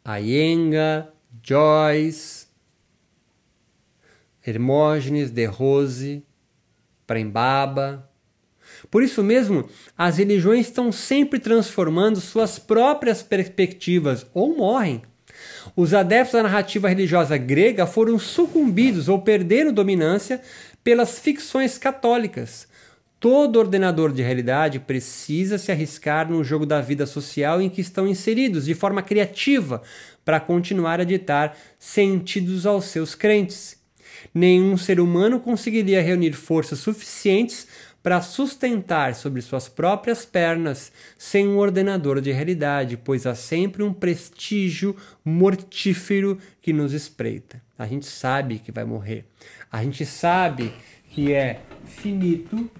Iyengar, 0.06 1.17
Joyce, 1.42 2.46
Hermógenes, 4.46 5.30
De 5.30 5.44
Rose, 5.44 6.24
Prembaba. 7.06 8.08
Por 8.90 9.02
isso 9.02 9.22
mesmo, 9.22 9.68
as 9.96 10.18
religiões 10.18 10.66
estão 10.66 10.92
sempre 10.92 11.38
transformando 11.38 12.20
suas 12.20 12.58
próprias 12.58 13.22
perspectivas 13.22 14.26
ou 14.34 14.56
morrem 14.56 15.02
os 15.76 15.94
adeptos 15.94 16.32
da 16.32 16.42
narrativa 16.42 16.88
religiosa 16.88 17.36
grega 17.36 17.86
foram 17.86 18.18
sucumbidos 18.18 19.08
ou 19.08 19.20
perderam 19.20 19.72
dominância 19.72 20.40
pelas 20.82 21.18
ficções 21.18 21.78
católicas. 21.78 22.66
Todo 23.20 23.58
ordenador 23.58 24.12
de 24.12 24.22
realidade 24.22 24.78
precisa 24.78 25.58
se 25.58 25.72
arriscar 25.72 26.30
no 26.30 26.44
jogo 26.44 26.64
da 26.64 26.80
vida 26.80 27.04
social 27.04 27.60
em 27.60 27.68
que 27.68 27.80
estão 27.80 28.06
inseridos 28.06 28.66
de 28.66 28.74
forma 28.74 29.02
criativa 29.02 29.82
para 30.24 30.38
continuar 30.38 31.00
a 31.00 31.04
ditar 31.04 31.56
sentidos 31.80 32.64
aos 32.64 32.84
seus 32.84 33.16
crentes. 33.16 33.76
Nenhum 34.32 34.76
ser 34.76 35.00
humano 35.00 35.40
conseguiria 35.40 36.00
reunir 36.00 36.32
forças 36.32 36.78
suficientes 36.78 37.66
para 38.02 38.22
sustentar 38.22 39.16
sobre 39.16 39.42
suas 39.42 39.68
próprias 39.68 40.24
pernas 40.24 40.92
sem 41.18 41.48
um 41.48 41.58
ordenador 41.58 42.20
de 42.20 42.30
realidade, 42.30 42.96
pois 42.96 43.26
há 43.26 43.34
sempre 43.34 43.82
um 43.82 43.92
prestígio 43.92 44.94
mortífero 45.24 46.38
que 46.62 46.72
nos 46.72 46.92
espreita. 46.92 47.60
A 47.76 47.86
gente 47.86 48.06
sabe 48.06 48.60
que 48.60 48.70
vai 48.70 48.84
morrer. 48.84 49.24
A 49.70 49.82
gente 49.82 50.06
sabe 50.06 50.72
que 51.10 51.32
é 51.32 51.60
finito, 51.84 52.70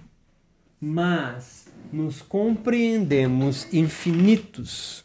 mas 0.80 1.66
nos 1.92 2.20
compreendemos 2.23 3.66
infinitos. 3.73 5.04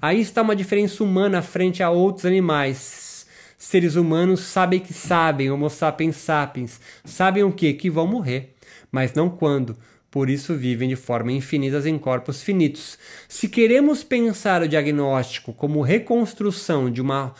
Aí 0.00 0.20
está 0.20 0.42
uma 0.42 0.56
diferença 0.56 1.02
humana 1.02 1.42
frente 1.42 1.82
a 1.82 1.90
outros 1.90 2.24
animais. 2.24 3.26
Seres 3.58 3.96
humanos 3.96 4.40
sabem 4.40 4.80
que 4.80 4.94
sabem, 4.94 5.50
Homo 5.50 5.68
sapiens 5.68 6.16
sapiens, 6.16 6.80
sabem 7.04 7.42
o 7.44 7.52
que? 7.52 7.74
Que 7.74 7.90
vão 7.90 8.06
morrer 8.06 8.54
mas 8.90 9.14
não 9.14 9.28
quando. 9.28 9.76
Por 10.10 10.28
isso 10.28 10.54
vivem 10.54 10.88
de 10.88 10.96
forma 10.96 11.30
infinita 11.30 11.88
em 11.88 11.96
corpos 11.96 12.42
finitos. 12.42 12.98
Se 13.28 13.48
queremos 13.48 14.02
pensar 14.02 14.62
o 14.62 14.68
diagnóstico 14.68 15.52
como 15.52 15.82
reconstrução 15.82 16.90
de 16.90 17.00
uma 17.00 17.32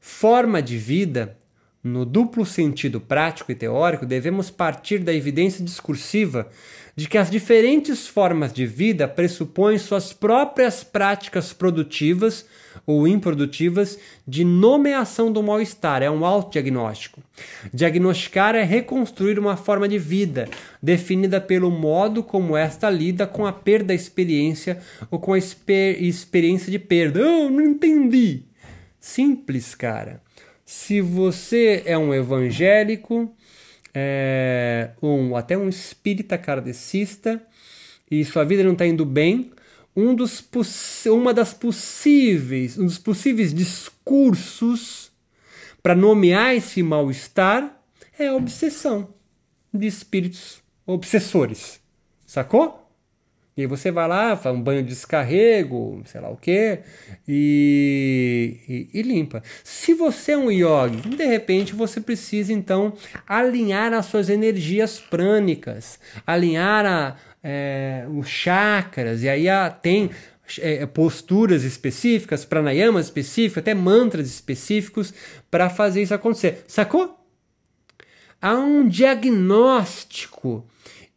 forma 0.00 0.60
de 0.60 0.76
vida, 0.76 1.36
no 1.82 2.04
duplo 2.04 2.44
sentido 2.44 3.00
prático 3.00 3.50
e 3.50 3.54
teórico, 3.54 4.04
devemos 4.04 4.50
partir 4.50 4.98
da 4.98 5.14
evidência 5.14 5.64
discursiva 5.64 6.50
de 6.94 7.08
que 7.08 7.18
as 7.18 7.30
diferentes 7.30 8.06
formas 8.06 8.52
de 8.52 8.66
vida 8.66 9.08
pressupõem 9.08 9.78
suas 9.78 10.12
próprias 10.12 10.84
práticas 10.84 11.52
produtivas 11.52 12.46
ou 12.86 13.06
improdutivas 13.06 13.98
de 14.26 14.44
nomeação 14.44 15.32
do 15.32 15.42
mal-estar, 15.42 16.02
é 16.02 16.10
um 16.10 16.24
autodiagnóstico. 16.24 17.22
Diagnosticar 17.72 18.54
é 18.54 18.62
reconstruir 18.62 19.38
uma 19.38 19.56
forma 19.56 19.88
de 19.88 19.98
vida, 19.98 20.48
definida 20.82 21.40
pelo 21.40 21.70
modo 21.70 22.22
como 22.22 22.56
esta 22.56 22.90
lida 22.90 23.26
com 23.26 23.46
a 23.46 23.52
perda 23.52 23.88
da 23.88 23.94
experiência 23.94 24.78
ou 25.10 25.18
com 25.18 25.32
a 25.32 25.38
exper 25.38 26.02
experiência 26.02 26.70
de 26.70 26.78
perda. 26.78 27.20
Eu 27.20 27.50
não 27.50 27.62
entendi. 27.62 28.44
Simples, 28.98 29.74
cara. 29.74 30.20
Se 30.64 31.00
você 31.00 31.82
é 31.84 31.98
um 31.98 32.14
evangélico, 32.14 33.34
é, 33.94 34.90
um 35.02 35.36
até 35.36 35.56
um 35.56 35.68
espírita 35.68 36.38
kardecista 36.38 37.42
e 38.10 38.24
sua 38.24 38.44
vida 38.44 38.64
não 38.64 38.72
está 38.72 38.86
indo 38.86 39.04
bem, 39.04 39.50
um 39.94 40.14
dos 40.14 40.44
uma 41.06 41.34
das 41.34 41.52
possíveis, 41.52 42.78
um 42.78 42.84
dos 42.84 42.98
possíveis 42.98 43.52
discursos 43.52 45.10
para 45.82 45.94
nomear 45.94 46.54
esse 46.54 46.82
mal-estar 46.82 47.80
é 48.18 48.28
a 48.28 48.34
obsessão 48.34 49.08
de 49.72 49.86
espíritos 49.86 50.62
obsessores. 50.86 51.80
Sacou? 52.26 52.79
E 53.60 53.64
aí 53.64 53.66
você 53.66 53.90
vai 53.90 54.08
lá, 54.08 54.34
faz 54.38 54.56
um 54.56 54.62
banho 54.62 54.82
de 54.82 54.88
descarrego, 54.88 56.00
sei 56.06 56.18
lá 56.18 56.30
o 56.30 56.36
quê, 56.36 56.78
e, 57.28 58.56
e, 58.66 58.98
e, 58.98 59.02
limpa. 59.02 59.42
Se 59.62 59.92
você 59.92 60.32
é 60.32 60.38
um 60.38 60.50
yogi, 60.50 61.10
de 61.10 61.26
repente 61.26 61.74
você 61.74 62.00
precisa 62.00 62.54
então 62.54 62.94
alinhar 63.26 63.92
as 63.92 64.06
suas 64.06 64.30
energias 64.30 64.98
prânicas, 64.98 66.00
alinhar 66.26 66.86
a, 66.86 67.16
é, 67.44 68.06
os 68.10 68.26
chakras, 68.26 69.22
e 69.22 69.28
aí 69.28 69.46
a, 69.46 69.68
tem 69.68 70.08
é, 70.58 70.86
posturas 70.86 71.62
específicas, 71.62 72.46
pranayamas 72.46 73.06
específicos, 73.06 73.58
até 73.58 73.74
mantras 73.74 74.26
específicos 74.26 75.12
para 75.50 75.68
fazer 75.68 76.00
isso 76.00 76.14
acontecer. 76.14 76.64
Sacou? 76.66 77.14
Há 78.40 78.54
um 78.54 78.88
diagnóstico 78.88 80.66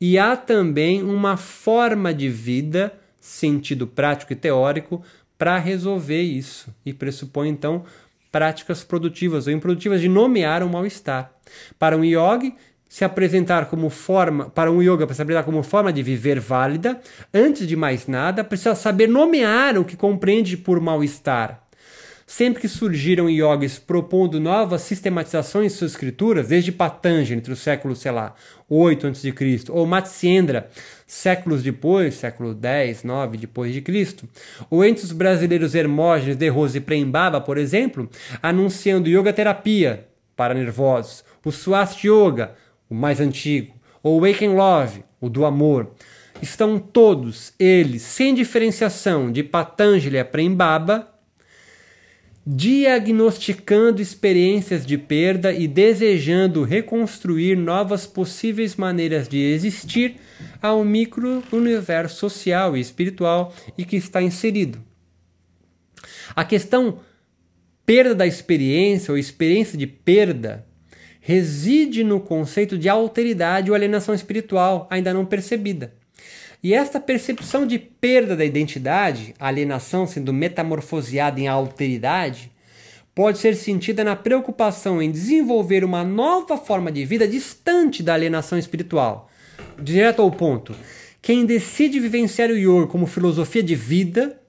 e 0.06 0.20
há 0.20 0.36
também 0.36 1.02
uma 1.02 1.38
forma 1.38 2.14
de 2.14 2.28
vida, 2.28 2.92
sentido 3.22 3.88
prático 3.88 4.34
e 4.34 4.36
teórico, 4.36 5.02
para 5.38 5.58
resolver 5.58 6.22
isso. 6.22 6.76
E 6.86 6.92
pressupõe, 6.92 7.48
então, 7.48 7.86
práticas 8.30 8.84
produtivas 8.84 9.48
ou 9.48 9.54
improdutivas 9.54 10.02
de 10.02 10.10
nomear 10.10 10.62
o 10.62 10.68
mal-estar. 10.68 11.32
Para 11.80 11.96
um 11.96 12.04
yogi, 12.04 12.54
se 12.90 13.06
apresentar 13.06 13.68
como 13.68 13.90
forma, 13.90 14.50
para 14.50 14.70
um 14.70 14.82
yoga, 14.82 15.08
para 15.08 15.16
se 15.16 15.22
apresentar 15.22 15.46
como 15.46 15.64
forma 15.64 15.94
de 15.94 16.04
viver 16.04 16.38
válida, 16.38 17.00
antes 17.34 17.66
de 17.66 17.78
mais 17.78 18.06
nada, 18.06 18.44
precisa 18.44 18.76
saber 18.76 19.08
nomear 19.08 19.78
o 19.78 19.86
que 19.86 19.96
compreende 19.96 20.58
por 20.58 20.82
mal-estar. 20.82 21.63
Sempre 22.36 22.62
que 22.62 22.68
surgiram 22.68 23.30
yogis 23.30 23.78
propondo 23.78 24.40
novas 24.40 24.82
sistematizações 24.82 25.72
de 25.72 25.78
suas 25.78 25.92
escrituras, 25.92 26.48
desde 26.48 26.72
Patanjali, 26.72 27.36
entre 27.36 27.54
os 27.54 27.60
séculos, 27.60 28.00
sei 28.00 28.12
lá, 28.12 28.34
8 28.68 29.06
a.C., 29.06 29.32
ou 29.70 29.86
Matsyendra, 29.86 30.68
séculos 31.06 31.62
depois, 31.62 32.16
século 32.16 32.56
10, 32.56 33.04
9 33.04 33.38
depois 33.38 33.72
de 33.72 33.82
Cristo, 33.82 34.28
ou 34.68 34.84
entre 34.84 35.06
os 35.06 35.12
brasileiros 35.12 35.76
Hermógenes 35.76 36.36
de 36.36 36.50
Rose 36.50 36.80
e 36.80 36.82
Prembaba, 36.82 37.40
por 37.40 37.56
exemplo, 37.56 38.10
anunciando 38.42 39.08
yoga 39.08 39.32
terapia 39.32 40.08
para 40.36 40.56
nervosos, 40.56 41.24
o 41.46 41.52
Swast 41.52 42.04
Yoga, 42.04 42.56
o 42.90 42.96
mais 42.96 43.20
antigo, 43.22 43.76
ou 44.02 44.20
Wake 44.20 44.44
and 44.44 44.54
Love, 44.54 45.04
o 45.22 45.30
do 45.30 45.46
amor. 45.46 45.92
Estão 46.42 46.80
todos 46.80 47.54
eles, 47.60 48.02
sem 48.02 48.34
diferenciação, 48.34 49.32
de 49.32 49.44
Patanjali 49.44 50.18
a 50.18 50.26
Prembaba, 50.26 51.13
diagnosticando 52.46 54.02
experiências 54.02 54.86
de 54.86 54.98
perda 54.98 55.54
e 55.54 55.66
desejando 55.68 56.64
reconstruir 56.64 57.56
novas 57.56 58.06
possíveis 58.06 58.76
maneiras 58.76 59.30
de 59.30 59.38
existir 59.38 60.18
ao 60.62 60.84
micro-universo 60.84 62.18
social 62.18 62.76
e 62.76 62.82
espiritual 62.82 63.54
e 63.78 63.86
que 63.86 63.96
está 63.96 64.22
inserido. 64.22 64.84
A 66.36 66.44
questão 66.44 67.00
perda 67.86 68.14
da 68.14 68.28
experiência 68.28 69.12
ou 69.12 69.18
experiência 69.18 69.78
de 69.78 69.88
perda 69.88 70.66
reside 71.22 72.04
no 72.04 72.20
conceito 72.20 72.78
de 72.78 72.90
alteridade 72.90 73.72
ou 73.72 73.76
alienação 73.76 74.14
espiritual 74.14 74.86
ainda 74.90 75.14
não 75.14 75.26
percebida. 75.26 75.94
E 76.64 76.74
esta 76.74 76.98
percepção 76.98 77.68
de 77.68 77.78
perda 77.78 78.38
da 78.38 78.46
identidade, 78.46 79.34
alienação 79.38 80.08
sendo 80.08 80.32
metamorfoseada 80.32 81.38
em 81.42 81.48
alteridade, 81.48 82.50
pode 83.14 83.38
ser 83.38 83.56
sentida 83.56 84.02
na 84.02 84.16
preocupação 84.16 85.02
em 85.02 85.12
desenvolver 85.12 85.84
uma 85.84 86.06
nova 86.06 86.58
forma 86.58 86.90
de 86.90 87.04
vida 87.04 87.28
distante 87.28 88.02
da 88.02 88.14
alienação 88.14 88.58
espiritual. 88.58 89.30
Direto 89.78 90.22
ao 90.22 90.32
ponto. 90.32 90.74
Quem 91.22 91.46
decide 91.46 92.00
vivenciar 92.00 92.50
o 92.50 92.58
yoga 92.58 92.88
como 92.88 93.08
filosofia 93.08 93.62
de 93.62 93.76
vida 93.76 94.40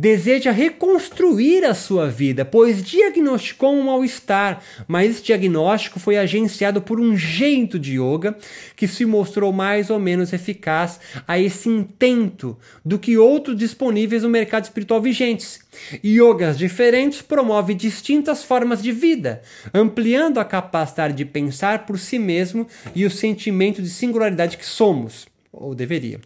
deseja 0.00 0.50
reconstruir 0.50 1.62
a 1.62 1.74
sua 1.74 2.08
vida, 2.08 2.42
pois 2.42 2.82
diagnosticou 2.82 3.74
um 3.74 3.82
mal-estar, 3.82 4.62
mas 4.88 5.10
esse 5.10 5.22
diagnóstico 5.22 6.00
foi 6.00 6.16
agenciado 6.16 6.80
por 6.80 6.98
um 6.98 7.14
jeito 7.14 7.78
de 7.78 8.00
yoga 8.00 8.34
que 8.74 8.88
se 8.88 9.04
mostrou 9.04 9.52
mais 9.52 9.90
ou 9.90 9.98
menos 9.98 10.32
eficaz 10.32 10.98
a 11.28 11.38
esse 11.38 11.68
intento 11.68 12.56
do 12.82 12.98
que 12.98 13.18
outros 13.18 13.54
disponíveis 13.54 14.22
no 14.22 14.30
mercado 14.30 14.64
espiritual 14.64 15.02
vigentes. 15.02 15.60
Yogas 16.02 16.56
diferentes 16.56 17.20
promovem 17.20 17.76
distintas 17.76 18.42
formas 18.42 18.82
de 18.82 18.92
vida, 18.92 19.42
ampliando 19.74 20.40
a 20.40 20.46
capacidade 20.46 21.12
de 21.12 21.26
pensar 21.26 21.84
por 21.84 21.98
si 21.98 22.18
mesmo 22.18 22.66
e 22.94 23.04
o 23.04 23.10
sentimento 23.10 23.82
de 23.82 23.90
singularidade 23.90 24.56
que 24.56 24.66
somos 24.66 25.28
ou 25.60 25.74
deveria. 25.74 26.20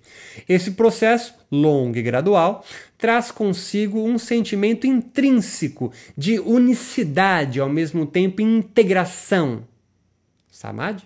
Esse 0.49 0.71
processo, 0.71 1.35
longo 1.51 1.99
e 1.99 2.03
gradual, 2.03 2.65
traz 2.97 3.33
consigo 3.33 4.01
um 4.03 4.17
sentimento 4.17 4.87
intrínseco 4.87 5.93
de 6.17 6.39
unicidade, 6.39 7.59
ao 7.61 7.69
mesmo 7.69 8.07
tempo 8.07 8.41
integração. 8.41 9.65
Samadhi? 10.51 11.03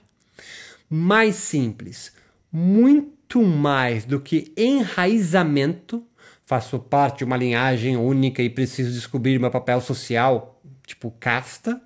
Mais 0.89 1.37
simples, 1.37 2.13
muito 2.53 3.43
mais 3.43 4.05
do 4.05 4.21
que 4.21 4.53
enraizamento, 4.57 6.05
faço 6.45 6.79
parte 6.79 7.19
de 7.19 7.25
uma 7.25 7.37
linhagem 7.37 7.97
única 7.97 8.43
e 8.43 8.51
preciso 8.51 8.93
descobrir 8.93 9.39
meu 9.39 9.51
papel 9.51 9.81
social, 9.81 10.61
tipo 10.87 11.11
casta, 11.19 11.81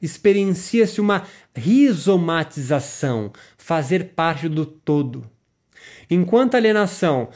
experiencia-se 0.00 1.00
uma 1.00 1.26
rizomatização, 1.54 3.32
fazer 3.56 4.12
parte 4.14 4.48
do 4.48 4.66
todo 4.66 5.33
Enquanto 6.14 6.54
a 6.54 6.58
alienação 6.58 7.28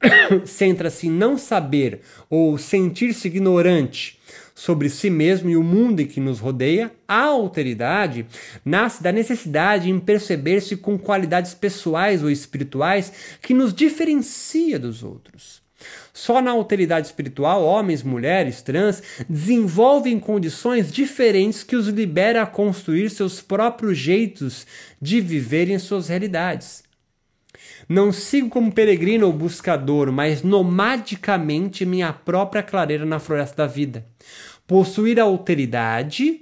centra-se 0.44 1.06
em 1.06 1.10
não 1.10 1.38
saber 1.38 2.00
ou 2.28 2.58
sentir-se 2.58 3.28
ignorante 3.28 4.18
sobre 4.54 4.88
si 4.88 5.08
mesmo 5.08 5.48
e 5.48 5.56
o 5.56 5.62
mundo 5.62 6.00
em 6.00 6.06
que 6.06 6.18
nos 6.18 6.40
rodeia, 6.40 6.90
a 7.06 7.22
alteridade 7.22 8.26
nasce 8.64 9.02
da 9.02 9.12
necessidade 9.12 9.88
em 9.88 10.00
perceber-se 10.00 10.76
com 10.76 10.98
qualidades 10.98 11.54
pessoais 11.54 12.22
ou 12.22 12.30
espirituais 12.30 13.12
que 13.40 13.54
nos 13.54 13.72
diferencia 13.72 14.78
dos 14.78 15.04
outros. 15.04 15.62
Só 16.12 16.40
na 16.40 16.50
alteridade 16.50 17.06
espiritual, 17.06 17.62
homens, 17.62 18.02
mulheres, 18.02 18.62
trans 18.62 19.02
desenvolvem 19.28 20.18
condições 20.18 20.90
diferentes 20.90 21.62
que 21.62 21.76
os 21.76 21.88
libera 21.88 22.42
a 22.42 22.46
construir 22.46 23.10
seus 23.10 23.42
próprios 23.42 23.98
jeitos 23.98 24.66
de 25.00 25.20
viver 25.20 25.70
em 25.70 25.78
suas 25.78 26.08
realidades. 26.08 26.85
Não 27.88 28.10
sigo 28.10 28.48
como 28.48 28.72
peregrino 28.72 29.26
ou 29.26 29.32
buscador, 29.32 30.10
mas 30.10 30.42
nomadicamente 30.42 31.86
minha 31.86 32.12
própria 32.12 32.62
clareira 32.62 33.06
na 33.06 33.20
floresta 33.20 33.58
da 33.58 33.66
vida. 33.66 34.04
Possuir 34.66 35.20
a 35.20 35.22
alteridade, 35.22 36.40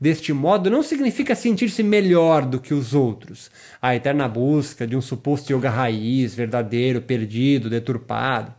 deste 0.00 0.32
modo, 0.32 0.70
não 0.70 0.84
significa 0.84 1.34
sentir-se 1.34 1.82
melhor 1.82 2.46
do 2.46 2.60
que 2.60 2.72
os 2.72 2.94
outros. 2.94 3.50
A 3.82 3.96
eterna 3.96 4.28
busca 4.28 4.86
de 4.86 4.96
um 4.96 5.00
suposto 5.00 5.52
yoga 5.52 5.70
raiz, 5.70 6.34
verdadeiro, 6.34 7.02
perdido, 7.02 7.68
deturpado. 7.68 8.54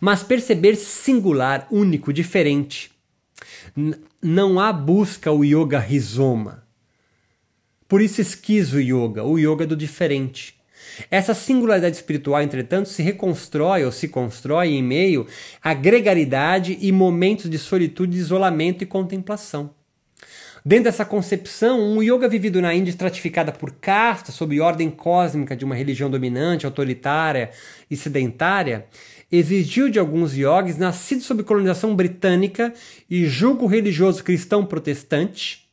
Mas 0.00 0.24
perceber-se 0.24 0.86
singular, 0.86 1.68
único, 1.70 2.12
diferente. 2.12 2.90
N 3.76 3.94
não 4.22 4.60
há 4.60 4.72
busca 4.72 5.32
o 5.32 5.42
yoga 5.44 5.78
rizoma. 5.78 6.64
Por 7.88 8.02
isso 8.02 8.20
esquizo 8.20 8.76
o 8.76 8.80
yoga, 8.80 9.24
o 9.24 9.38
yoga 9.38 9.66
do 9.66 9.76
diferente. 9.76 10.59
Essa 11.10 11.34
singularidade 11.34 11.96
espiritual, 11.96 12.42
entretanto, 12.42 12.88
se 12.88 13.02
reconstrói 13.02 13.84
ou 13.84 13.92
se 13.92 14.08
constrói 14.08 14.68
em 14.68 14.82
meio 14.82 15.26
à 15.62 15.74
gregaridade 15.74 16.78
e 16.80 16.92
momentos 16.92 17.48
de 17.48 17.58
solitude, 17.58 18.18
isolamento 18.18 18.84
e 18.84 18.86
contemplação. 18.86 19.70
Dentro 20.64 20.84
dessa 20.84 21.06
concepção, 21.06 21.80
um 21.80 22.02
yoga 22.02 22.28
vivido 22.28 22.60
na 22.60 22.74
Índia 22.74 22.90
estratificada 22.90 23.50
por 23.50 23.72
castas, 23.72 24.34
sob 24.34 24.60
ordem 24.60 24.90
cósmica 24.90 25.56
de 25.56 25.64
uma 25.64 25.74
religião 25.74 26.10
dominante, 26.10 26.66
autoritária 26.66 27.50
e 27.90 27.96
sedentária, 27.96 28.86
exigiu 29.32 29.88
de 29.88 29.98
alguns 29.98 30.36
yogis 30.36 30.76
nascidos 30.76 31.24
sob 31.24 31.42
colonização 31.44 31.96
britânica 31.96 32.74
e 33.08 33.24
julgo 33.24 33.66
religioso 33.66 34.22
cristão 34.22 34.66
protestante 34.66 35.69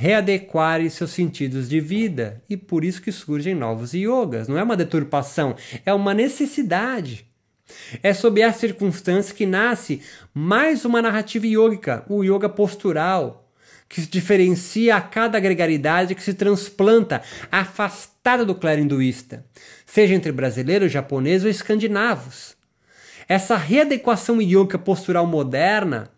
readequarem 0.00 0.88
seus 0.88 1.10
sentidos 1.10 1.68
de 1.68 1.78
vida 1.78 2.42
e 2.48 2.56
por 2.56 2.86
isso 2.86 3.02
que 3.02 3.12
surgem 3.12 3.54
novos 3.54 3.92
yogas. 3.92 4.48
Não 4.48 4.56
é 4.56 4.62
uma 4.62 4.74
deturpação, 4.74 5.54
é 5.84 5.92
uma 5.92 6.14
necessidade. 6.14 7.26
É 8.02 8.14
sob 8.14 8.40
essa 8.40 8.60
circunstância 8.60 9.34
que 9.34 9.44
nasce 9.44 10.00
mais 10.32 10.86
uma 10.86 11.02
narrativa 11.02 11.46
yógica, 11.46 12.02
o 12.08 12.24
yoga 12.24 12.48
postural, 12.48 13.46
que 13.90 14.00
se 14.00 14.06
diferencia 14.06 14.96
a 14.96 15.02
cada 15.02 15.38
gregaridade 15.38 16.14
que 16.14 16.22
se 16.22 16.32
transplanta, 16.32 17.20
afastada 17.52 18.42
do 18.42 18.54
clero 18.54 18.80
hinduísta, 18.80 19.44
seja 19.84 20.14
entre 20.14 20.32
brasileiros, 20.32 20.90
japoneses 20.90 21.44
ou 21.44 21.50
escandinavos. 21.50 22.56
Essa 23.28 23.54
readequação 23.54 24.40
yoga 24.40 24.78
postural 24.78 25.26
moderna, 25.26 26.10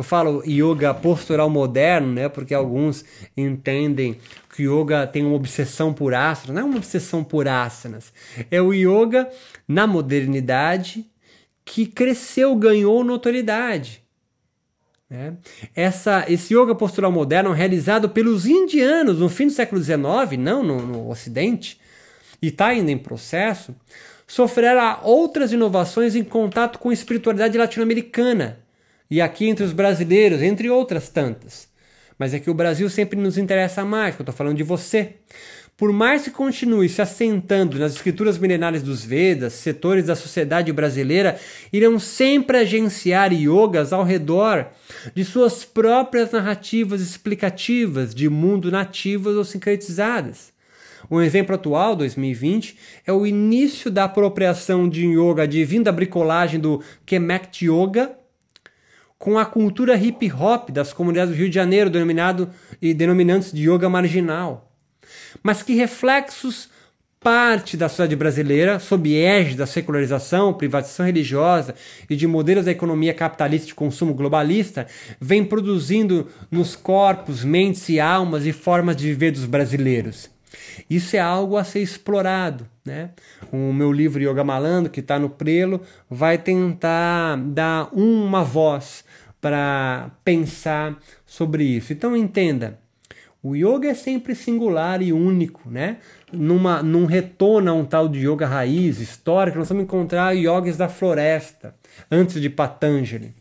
eu 0.00 0.04
falo 0.04 0.42
yoga 0.46 0.94
postural 0.94 1.50
moderno, 1.50 2.10
né, 2.10 2.26
porque 2.26 2.54
alguns 2.54 3.04
entendem 3.36 4.16
que 4.56 4.62
yoga 4.62 5.06
tem 5.06 5.26
uma 5.26 5.36
obsessão 5.36 5.92
por 5.92 6.14
asanas, 6.14 6.54
não 6.54 6.62
é 6.62 6.64
uma 6.64 6.78
obsessão 6.78 7.22
por 7.22 7.46
asanas, 7.46 8.10
é 8.50 8.62
o 8.62 8.72
yoga 8.72 9.28
na 9.68 9.86
modernidade 9.86 11.06
que 11.66 11.84
cresceu, 11.84 12.56
ganhou 12.56 13.04
notoriedade. 13.04 14.02
Né? 15.10 15.34
Essa, 15.76 16.24
esse 16.28 16.54
yoga 16.54 16.74
postural 16.74 17.12
moderno, 17.12 17.52
realizado 17.52 18.08
pelos 18.08 18.46
indianos 18.46 19.18
no 19.18 19.28
fim 19.28 19.48
do 19.48 19.52
século 19.52 19.82
XIX, 19.82 19.98
não 20.38 20.62
no, 20.62 20.80
no 20.80 21.10
Ocidente, 21.10 21.78
e 22.40 22.46
está 22.46 22.68
ainda 22.68 22.90
em 22.90 22.96
processo, 22.96 23.76
sofrerá 24.26 25.00
outras 25.02 25.52
inovações 25.52 26.16
em 26.16 26.24
contato 26.24 26.78
com 26.78 26.88
a 26.88 26.94
espiritualidade 26.94 27.58
latino-americana, 27.58 28.60
e 29.10 29.20
aqui 29.20 29.48
entre 29.48 29.64
os 29.64 29.72
brasileiros, 29.72 30.40
entre 30.40 30.70
outras 30.70 31.08
tantas. 31.08 31.68
Mas 32.18 32.32
é 32.32 32.38
que 32.38 32.50
o 32.50 32.54
Brasil 32.54 32.88
sempre 32.88 33.18
nos 33.18 33.36
interessa 33.36 33.84
mais, 33.84 34.14
que 34.14 34.20
eu 34.20 34.24
estou 34.24 34.34
falando 34.34 34.56
de 34.56 34.62
você. 34.62 35.14
Por 35.76 35.90
mais 35.94 36.24
que 36.24 36.30
continue 36.30 36.90
se 36.90 37.00
assentando 37.00 37.78
nas 37.78 37.94
escrituras 37.94 38.36
milenares 38.36 38.82
dos 38.82 39.02
Vedas, 39.02 39.54
setores 39.54 40.04
da 40.04 40.14
sociedade 40.14 40.70
brasileira 40.74 41.40
irão 41.72 41.98
sempre 41.98 42.58
agenciar 42.58 43.32
yogas 43.32 43.90
ao 43.90 44.04
redor 44.04 44.66
de 45.14 45.24
suas 45.24 45.64
próprias 45.64 46.30
narrativas 46.32 47.00
explicativas 47.00 48.14
de 48.14 48.28
mundo 48.28 48.70
nativas 48.70 49.34
ou 49.36 49.44
sincretizadas. 49.44 50.52
Um 51.10 51.22
exemplo 51.22 51.54
atual, 51.54 51.96
2020, 51.96 52.76
é 53.06 53.12
o 53.12 53.26
início 53.26 53.90
da 53.90 54.04
apropriação 54.04 54.86
de 54.86 55.06
yoga 55.06 55.44
advindo 55.44 55.84
da 55.84 55.92
bricolagem 55.92 56.60
do 56.60 56.82
Kemet 57.06 57.64
Yoga 57.64 58.19
com 59.20 59.38
a 59.38 59.44
cultura 59.46 59.94
hip 59.94 60.32
hop 60.32 60.70
das 60.70 60.92
comunidades 60.92 61.32
do 61.32 61.38
Rio 61.38 61.48
de 61.48 61.54
Janeiro, 61.54 61.88
denominado 61.88 62.50
e 62.82 62.92
denominantes 62.92 63.52
de 63.52 63.70
yoga 63.70 63.88
marginal 63.88 64.66
mas 65.42 65.62
que 65.62 65.74
reflexos 65.74 66.68
parte 67.18 67.76
da 67.76 67.88
sociedade 67.88 68.16
brasileira, 68.16 68.78
sob 68.78 69.14
égide 69.14 69.56
da 69.56 69.66
secularização, 69.66 70.54
privatização 70.54 71.04
religiosa 71.04 71.74
e 72.08 72.16
de 72.16 72.26
modelos 72.26 72.64
da 72.64 72.70
economia 72.70 73.12
capitalista 73.12 73.66
de 73.66 73.74
consumo 73.74 74.14
globalista, 74.14 74.86
vem 75.20 75.44
produzindo 75.44 76.28
nos 76.50 76.74
corpos, 76.74 77.44
mentes 77.44 77.86
e 77.90 78.00
almas 78.00 78.46
e 78.46 78.52
formas 78.52 78.96
de 78.96 79.06
viver 79.06 79.32
dos 79.32 79.44
brasileiros. 79.44 80.30
Isso 80.88 81.16
é 81.16 81.20
algo 81.20 81.56
a 81.56 81.64
ser 81.64 81.80
explorado. 81.80 82.66
Né? 82.84 83.10
O 83.52 83.72
meu 83.72 83.92
livro 83.92 84.22
Yoga 84.22 84.44
Malandro, 84.44 84.90
que 84.90 85.00
está 85.00 85.18
no 85.18 85.30
prelo, 85.30 85.80
vai 86.08 86.38
tentar 86.38 87.36
dar 87.36 87.88
uma 87.92 88.42
voz 88.42 89.04
para 89.40 90.10
pensar 90.24 90.98
sobre 91.24 91.64
isso. 91.64 91.92
Então 91.92 92.16
entenda, 92.16 92.78
o 93.42 93.56
yoga 93.56 93.88
é 93.88 93.94
sempre 93.94 94.34
singular 94.34 95.00
e 95.00 95.14
único, 95.14 95.70
né? 95.70 95.96
Numa, 96.30 96.82
num 96.82 97.06
retorno 97.06 97.70
a 97.70 97.74
um 97.74 97.86
tal 97.86 98.06
de 98.06 98.26
yoga 98.26 98.46
raiz 98.46 99.00
histórico, 99.00 99.58
nós 99.58 99.68
vamos 99.68 99.84
encontrar 99.84 100.32
yogis 100.32 100.76
da 100.76 100.90
floresta, 100.90 101.74
antes 102.10 102.40
de 102.40 102.50
Patanjali, 102.50 103.34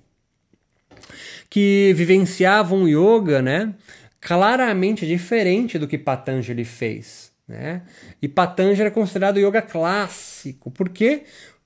que 1.50 1.94
vivenciavam 1.98 2.88
yoga, 2.88 3.42
né? 3.42 3.74
Claramente 4.20 5.08
diferente 5.08 5.80
do 5.80 5.88
que 5.88 5.98
Patanjali 5.98 6.66
fez, 6.66 7.32
né? 7.48 7.84
E 8.22 8.28
Patanjali 8.28 8.90
é 8.90 8.92
considerado 8.92 9.40
yoga 9.40 9.62
clássico, 9.62 10.70
porque 10.72 11.24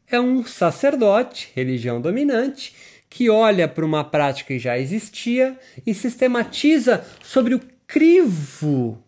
é 0.08 0.20
um 0.20 0.46
sacerdote, 0.46 1.52
religião 1.56 2.00
dominante, 2.00 2.76
que 3.10 3.30
olha 3.30 3.68
para 3.68 3.86
uma 3.86 4.04
prática 4.04 4.54
que 4.54 4.60
já 4.60 4.78
existia 4.78 5.58
e 5.86 5.94
sistematiza 5.94 7.06
sobre 7.22 7.56
o 7.56 7.62
crivo 7.88 9.04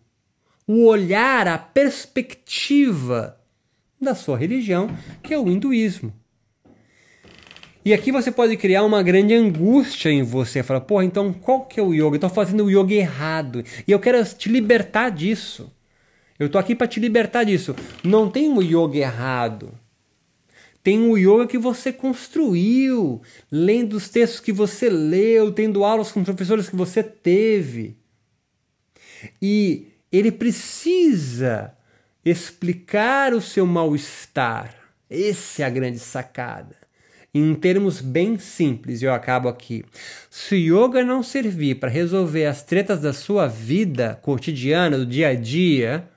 o 0.66 0.86
olhar, 0.86 1.46
a 1.46 1.56
perspectiva 1.56 3.38
da 4.00 4.14
sua 4.14 4.36
religião, 4.36 4.88
que 5.22 5.32
é 5.32 5.38
o 5.38 5.48
hinduísmo. 5.48 6.12
E 7.86 7.94
aqui 7.94 8.10
você 8.10 8.32
pode 8.32 8.56
criar 8.56 8.82
uma 8.82 9.00
grande 9.00 9.32
angústia 9.32 10.10
em 10.10 10.24
você, 10.24 10.60
falar, 10.60 10.80
porra, 10.80 11.04
então 11.04 11.32
qual 11.32 11.64
que 11.64 11.78
é 11.78 11.82
o 11.84 11.94
yoga? 11.94 12.06
Eu 12.08 12.14
estou 12.16 12.30
fazendo 12.30 12.64
o 12.64 12.68
yoga 12.68 12.92
errado. 12.92 13.62
E 13.86 13.92
eu 13.92 14.00
quero 14.00 14.24
te 14.24 14.48
libertar 14.48 15.08
disso. 15.08 15.72
Eu 16.36 16.46
estou 16.46 16.58
aqui 16.58 16.74
para 16.74 16.88
te 16.88 16.98
libertar 16.98 17.44
disso. 17.44 17.76
Não 18.02 18.28
tem 18.28 18.48
um 18.48 18.60
yoga 18.60 18.98
errado. 18.98 19.72
Tem 20.82 20.98
o 20.98 21.16
yoga 21.16 21.46
que 21.46 21.58
você 21.58 21.92
construiu, 21.92 23.22
lendo 23.52 23.92
os 23.92 24.08
textos 24.08 24.40
que 24.40 24.52
você 24.52 24.90
leu, 24.90 25.52
tendo 25.52 25.84
aulas 25.84 26.10
com 26.10 26.24
professores 26.24 26.68
que 26.68 26.74
você 26.74 27.04
teve. 27.04 27.96
E 29.40 29.92
ele 30.10 30.32
precisa 30.32 31.72
explicar 32.24 33.32
o 33.32 33.40
seu 33.40 33.64
mal-estar. 33.64 34.74
Essa 35.08 35.62
é 35.62 35.64
a 35.64 35.70
grande 35.70 36.00
sacada. 36.00 36.85
Em 37.38 37.54
termos 37.54 38.00
bem 38.00 38.38
simples, 38.38 39.02
eu 39.02 39.12
acabo 39.12 39.46
aqui. 39.46 39.84
Se 40.30 40.56
yoga 40.56 41.04
não 41.04 41.22
servir 41.22 41.74
para 41.74 41.90
resolver 41.90 42.46
as 42.46 42.62
tretas 42.62 43.02
da 43.02 43.12
sua 43.12 43.46
vida 43.46 44.18
cotidiana, 44.22 44.96
do 44.96 45.04
dia 45.04 45.28
a 45.28 45.34
dia, 45.34 46.08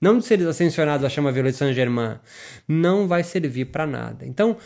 não 0.00 0.18
de 0.18 0.24
seres 0.24 0.46
ascensionados 0.46 1.04
à 1.04 1.08
chama 1.08 1.32
violeta 1.32 1.54
de 1.54 1.58
Saint-Germain, 1.58 2.18
não 2.68 3.08
vai 3.08 3.24
servir 3.24 3.64
para 3.64 3.88
nada. 3.88 4.24
Então, 4.24 4.56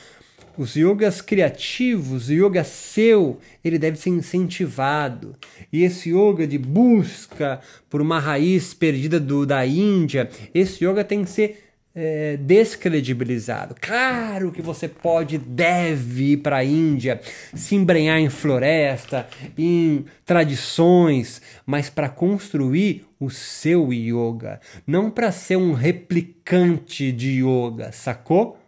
os 0.59 0.77
yogas 0.77 1.22
criativos, 1.22 2.29
o 2.29 2.33
yoga 2.35 2.62
seu, 2.62 3.38
ele 3.64 3.79
deve 3.79 3.96
ser 3.96 4.11
incentivado. 4.11 5.35
E 5.72 5.83
esse 5.83 6.11
yoga 6.11 6.46
de 6.46 6.59
busca 6.59 7.59
por 7.88 8.03
uma 8.03 8.18
raiz 8.18 8.75
perdida 8.75 9.18
do, 9.18 9.46
da 9.46 9.64
Índia, 9.64 10.29
esse 10.55 10.85
yoga 10.85 11.03
tem 11.03 11.25
que 11.25 11.31
ser 11.31 11.71
é, 11.94 12.37
descredibilizado. 12.38 13.74
Claro 13.81 14.50
que 14.50 14.62
você 14.62 14.88
pode, 14.88 15.38
deve 15.38 16.33
ir 16.33 16.37
para 16.38 16.59
a 16.59 16.64
Índia, 16.64 17.20
se 17.55 17.74
embrenhar 17.74 18.18
em 18.18 18.31
floresta, 18.31 19.26
em 19.57 20.05
tradições, 20.24 21.42
mas 21.66 21.90
para 21.90 22.09
construir 22.09 23.07
o 23.20 23.31
seu 23.31 23.92
yoga, 23.92 24.61
não 24.87 25.11
para 25.11 25.31
ser 25.31 25.57
um 25.57 25.72
replicante 25.72 27.12
de 27.12 27.42
yoga, 27.42 27.92
sacou? 27.92 28.59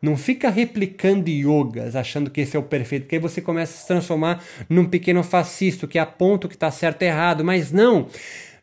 Não 0.00 0.18
fica 0.18 0.50
replicando 0.50 1.30
yogas, 1.30 1.96
achando 1.96 2.30
que 2.30 2.42
esse 2.42 2.54
é 2.54 2.60
o 2.60 2.62
perfeito, 2.62 3.04
porque 3.04 3.16
aí 3.16 3.20
você 3.22 3.40
começa 3.40 3.72
a 3.72 3.80
se 3.80 3.86
transformar 3.86 4.44
num 4.68 4.84
pequeno 4.84 5.22
fascista 5.22 5.86
que 5.86 5.98
aponta 5.98 6.46
o 6.46 6.50
que 6.50 6.56
está 6.56 6.70
certo 6.70 7.02
e 7.02 7.06
errado. 7.06 7.42
Mas 7.42 7.72
não! 7.72 8.08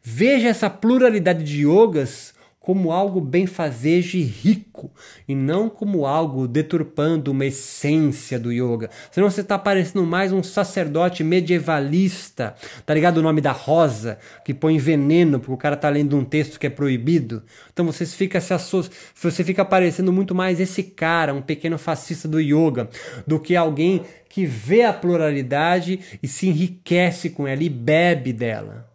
Veja 0.04 0.49
essa 0.49 0.69
pluralidade 0.69 1.43
de 1.43 1.65
yogas 1.65 2.34
como 2.71 2.93
algo 2.93 3.19
benfazejo 3.19 4.17
e 4.17 4.21
rico, 4.21 4.89
e 5.27 5.36
não 5.36 5.69
como 5.69 6.05
algo 6.05 6.47
deturpando 6.47 7.29
uma 7.29 7.45
essência 7.45 8.39
do 8.39 8.49
yoga. 8.49 8.89
Senão 9.12 9.29
você 9.29 9.41
está 9.41 9.60
parecendo 9.60 10.05
mais 10.05 10.31
um 10.31 10.41
sacerdote 10.41 11.21
medievalista, 11.21 12.55
tá 12.86 12.93
ligado? 12.93 13.17
O 13.17 13.21
nome 13.21 13.41
da 13.41 13.51
rosa, 13.51 14.17
que 14.45 14.53
põe 14.53 14.77
veneno 14.77 15.38
porque 15.38 15.51
o 15.51 15.57
cara 15.57 15.75
tá 15.75 15.89
lendo 15.89 16.15
um 16.15 16.23
texto 16.23 16.57
que 16.57 16.67
é 16.67 16.69
proibido. 16.69 17.43
Então 17.73 17.86
você 17.86 18.05
fica 18.05 18.39
se 18.39 18.53
associa, 18.53 18.89
você 19.13 19.43
fica 19.43 19.65
parecendo 19.65 20.13
muito 20.13 20.34
mais 20.34 20.62
esse 20.62 20.81
cara, 20.81 21.34
um 21.34 21.41
pequeno 21.41 21.77
fascista 21.77 22.25
do 22.25 22.39
yoga, 22.39 22.88
do 23.27 23.38
que 23.38 23.53
alguém 23.53 24.03
que 24.29 24.45
vê 24.45 24.84
a 24.84 24.93
pluralidade 24.93 25.99
e 26.23 26.27
se 26.29 26.47
enriquece 26.47 27.31
com 27.31 27.45
ela 27.45 27.62
e 27.62 27.69
bebe 27.69 28.31
dela. 28.31 28.90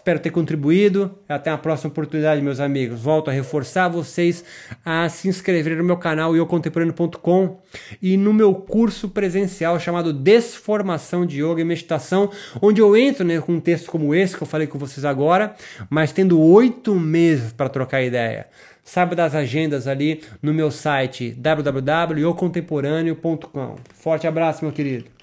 Espero 0.00 0.18
ter 0.18 0.30
contribuído. 0.30 1.14
Até 1.28 1.50
a 1.50 1.58
próxima 1.58 1.90
oportunidade, 1.90 2.40
meus 2.40 2.58
amigos. 2.58 3.02
Volto 3.02 3.28
a 3.28 3.34
reforçar 3.34 3.86
vocês 3.86 4.42
a 4.82 5.06
se 5.10 5.28
inscreverem 5.28 5.76
no 5.76 5.84
meu 5.84 5.98
canal 5.98 6.34
iocontemporâneo.com 6.34 7.58
e 8.00 8.16
no 8.16 8.32
meu 8.32 8.54
curso 8.54 9.10
presencial 9.10 9.78
chamado 9.78 10.14
Desformação 10.14 11.26
de 11.26 11.44
Yoga 11.44 11.60
e 11.60 11.64
Meditação, 11.64 12.30
onde 12.62 12.80
eu 12.80 12.96
entro 12.96 13.26
né, 13.26 13.42
com 13.42 13.52
um 13.52 13.60
texto 13.60 13.90
como 13.90 14.14
esse 14.14 14.34
que 14.34 14.42
eu 14.42 14.46
falei 14.46 14.66
com 14.66 14.78
vocês 14.78 15.04
agora, 15.04 15.54
mas 15.90 16.12
tendo 16.12 16.40
oito 16.40 16.94
meses 16.94 17.52
para 17.52 17.68
trocar 17.68 18.02
ideia. 18.02 18.46
Saiba 18.82 19.14
das 19.14 19.34
agendas 19.34 19.86
ali 19.86 20.22
no 20.40 20.54
meu 20.54 20.70
site 20.70 21.32
www.iocontemporâneo.com. 21.32 23.76
Forte 23.92 24.26
abraço, 24.26 24.64
meu 24.64 24.72
querido. 24.72 25.19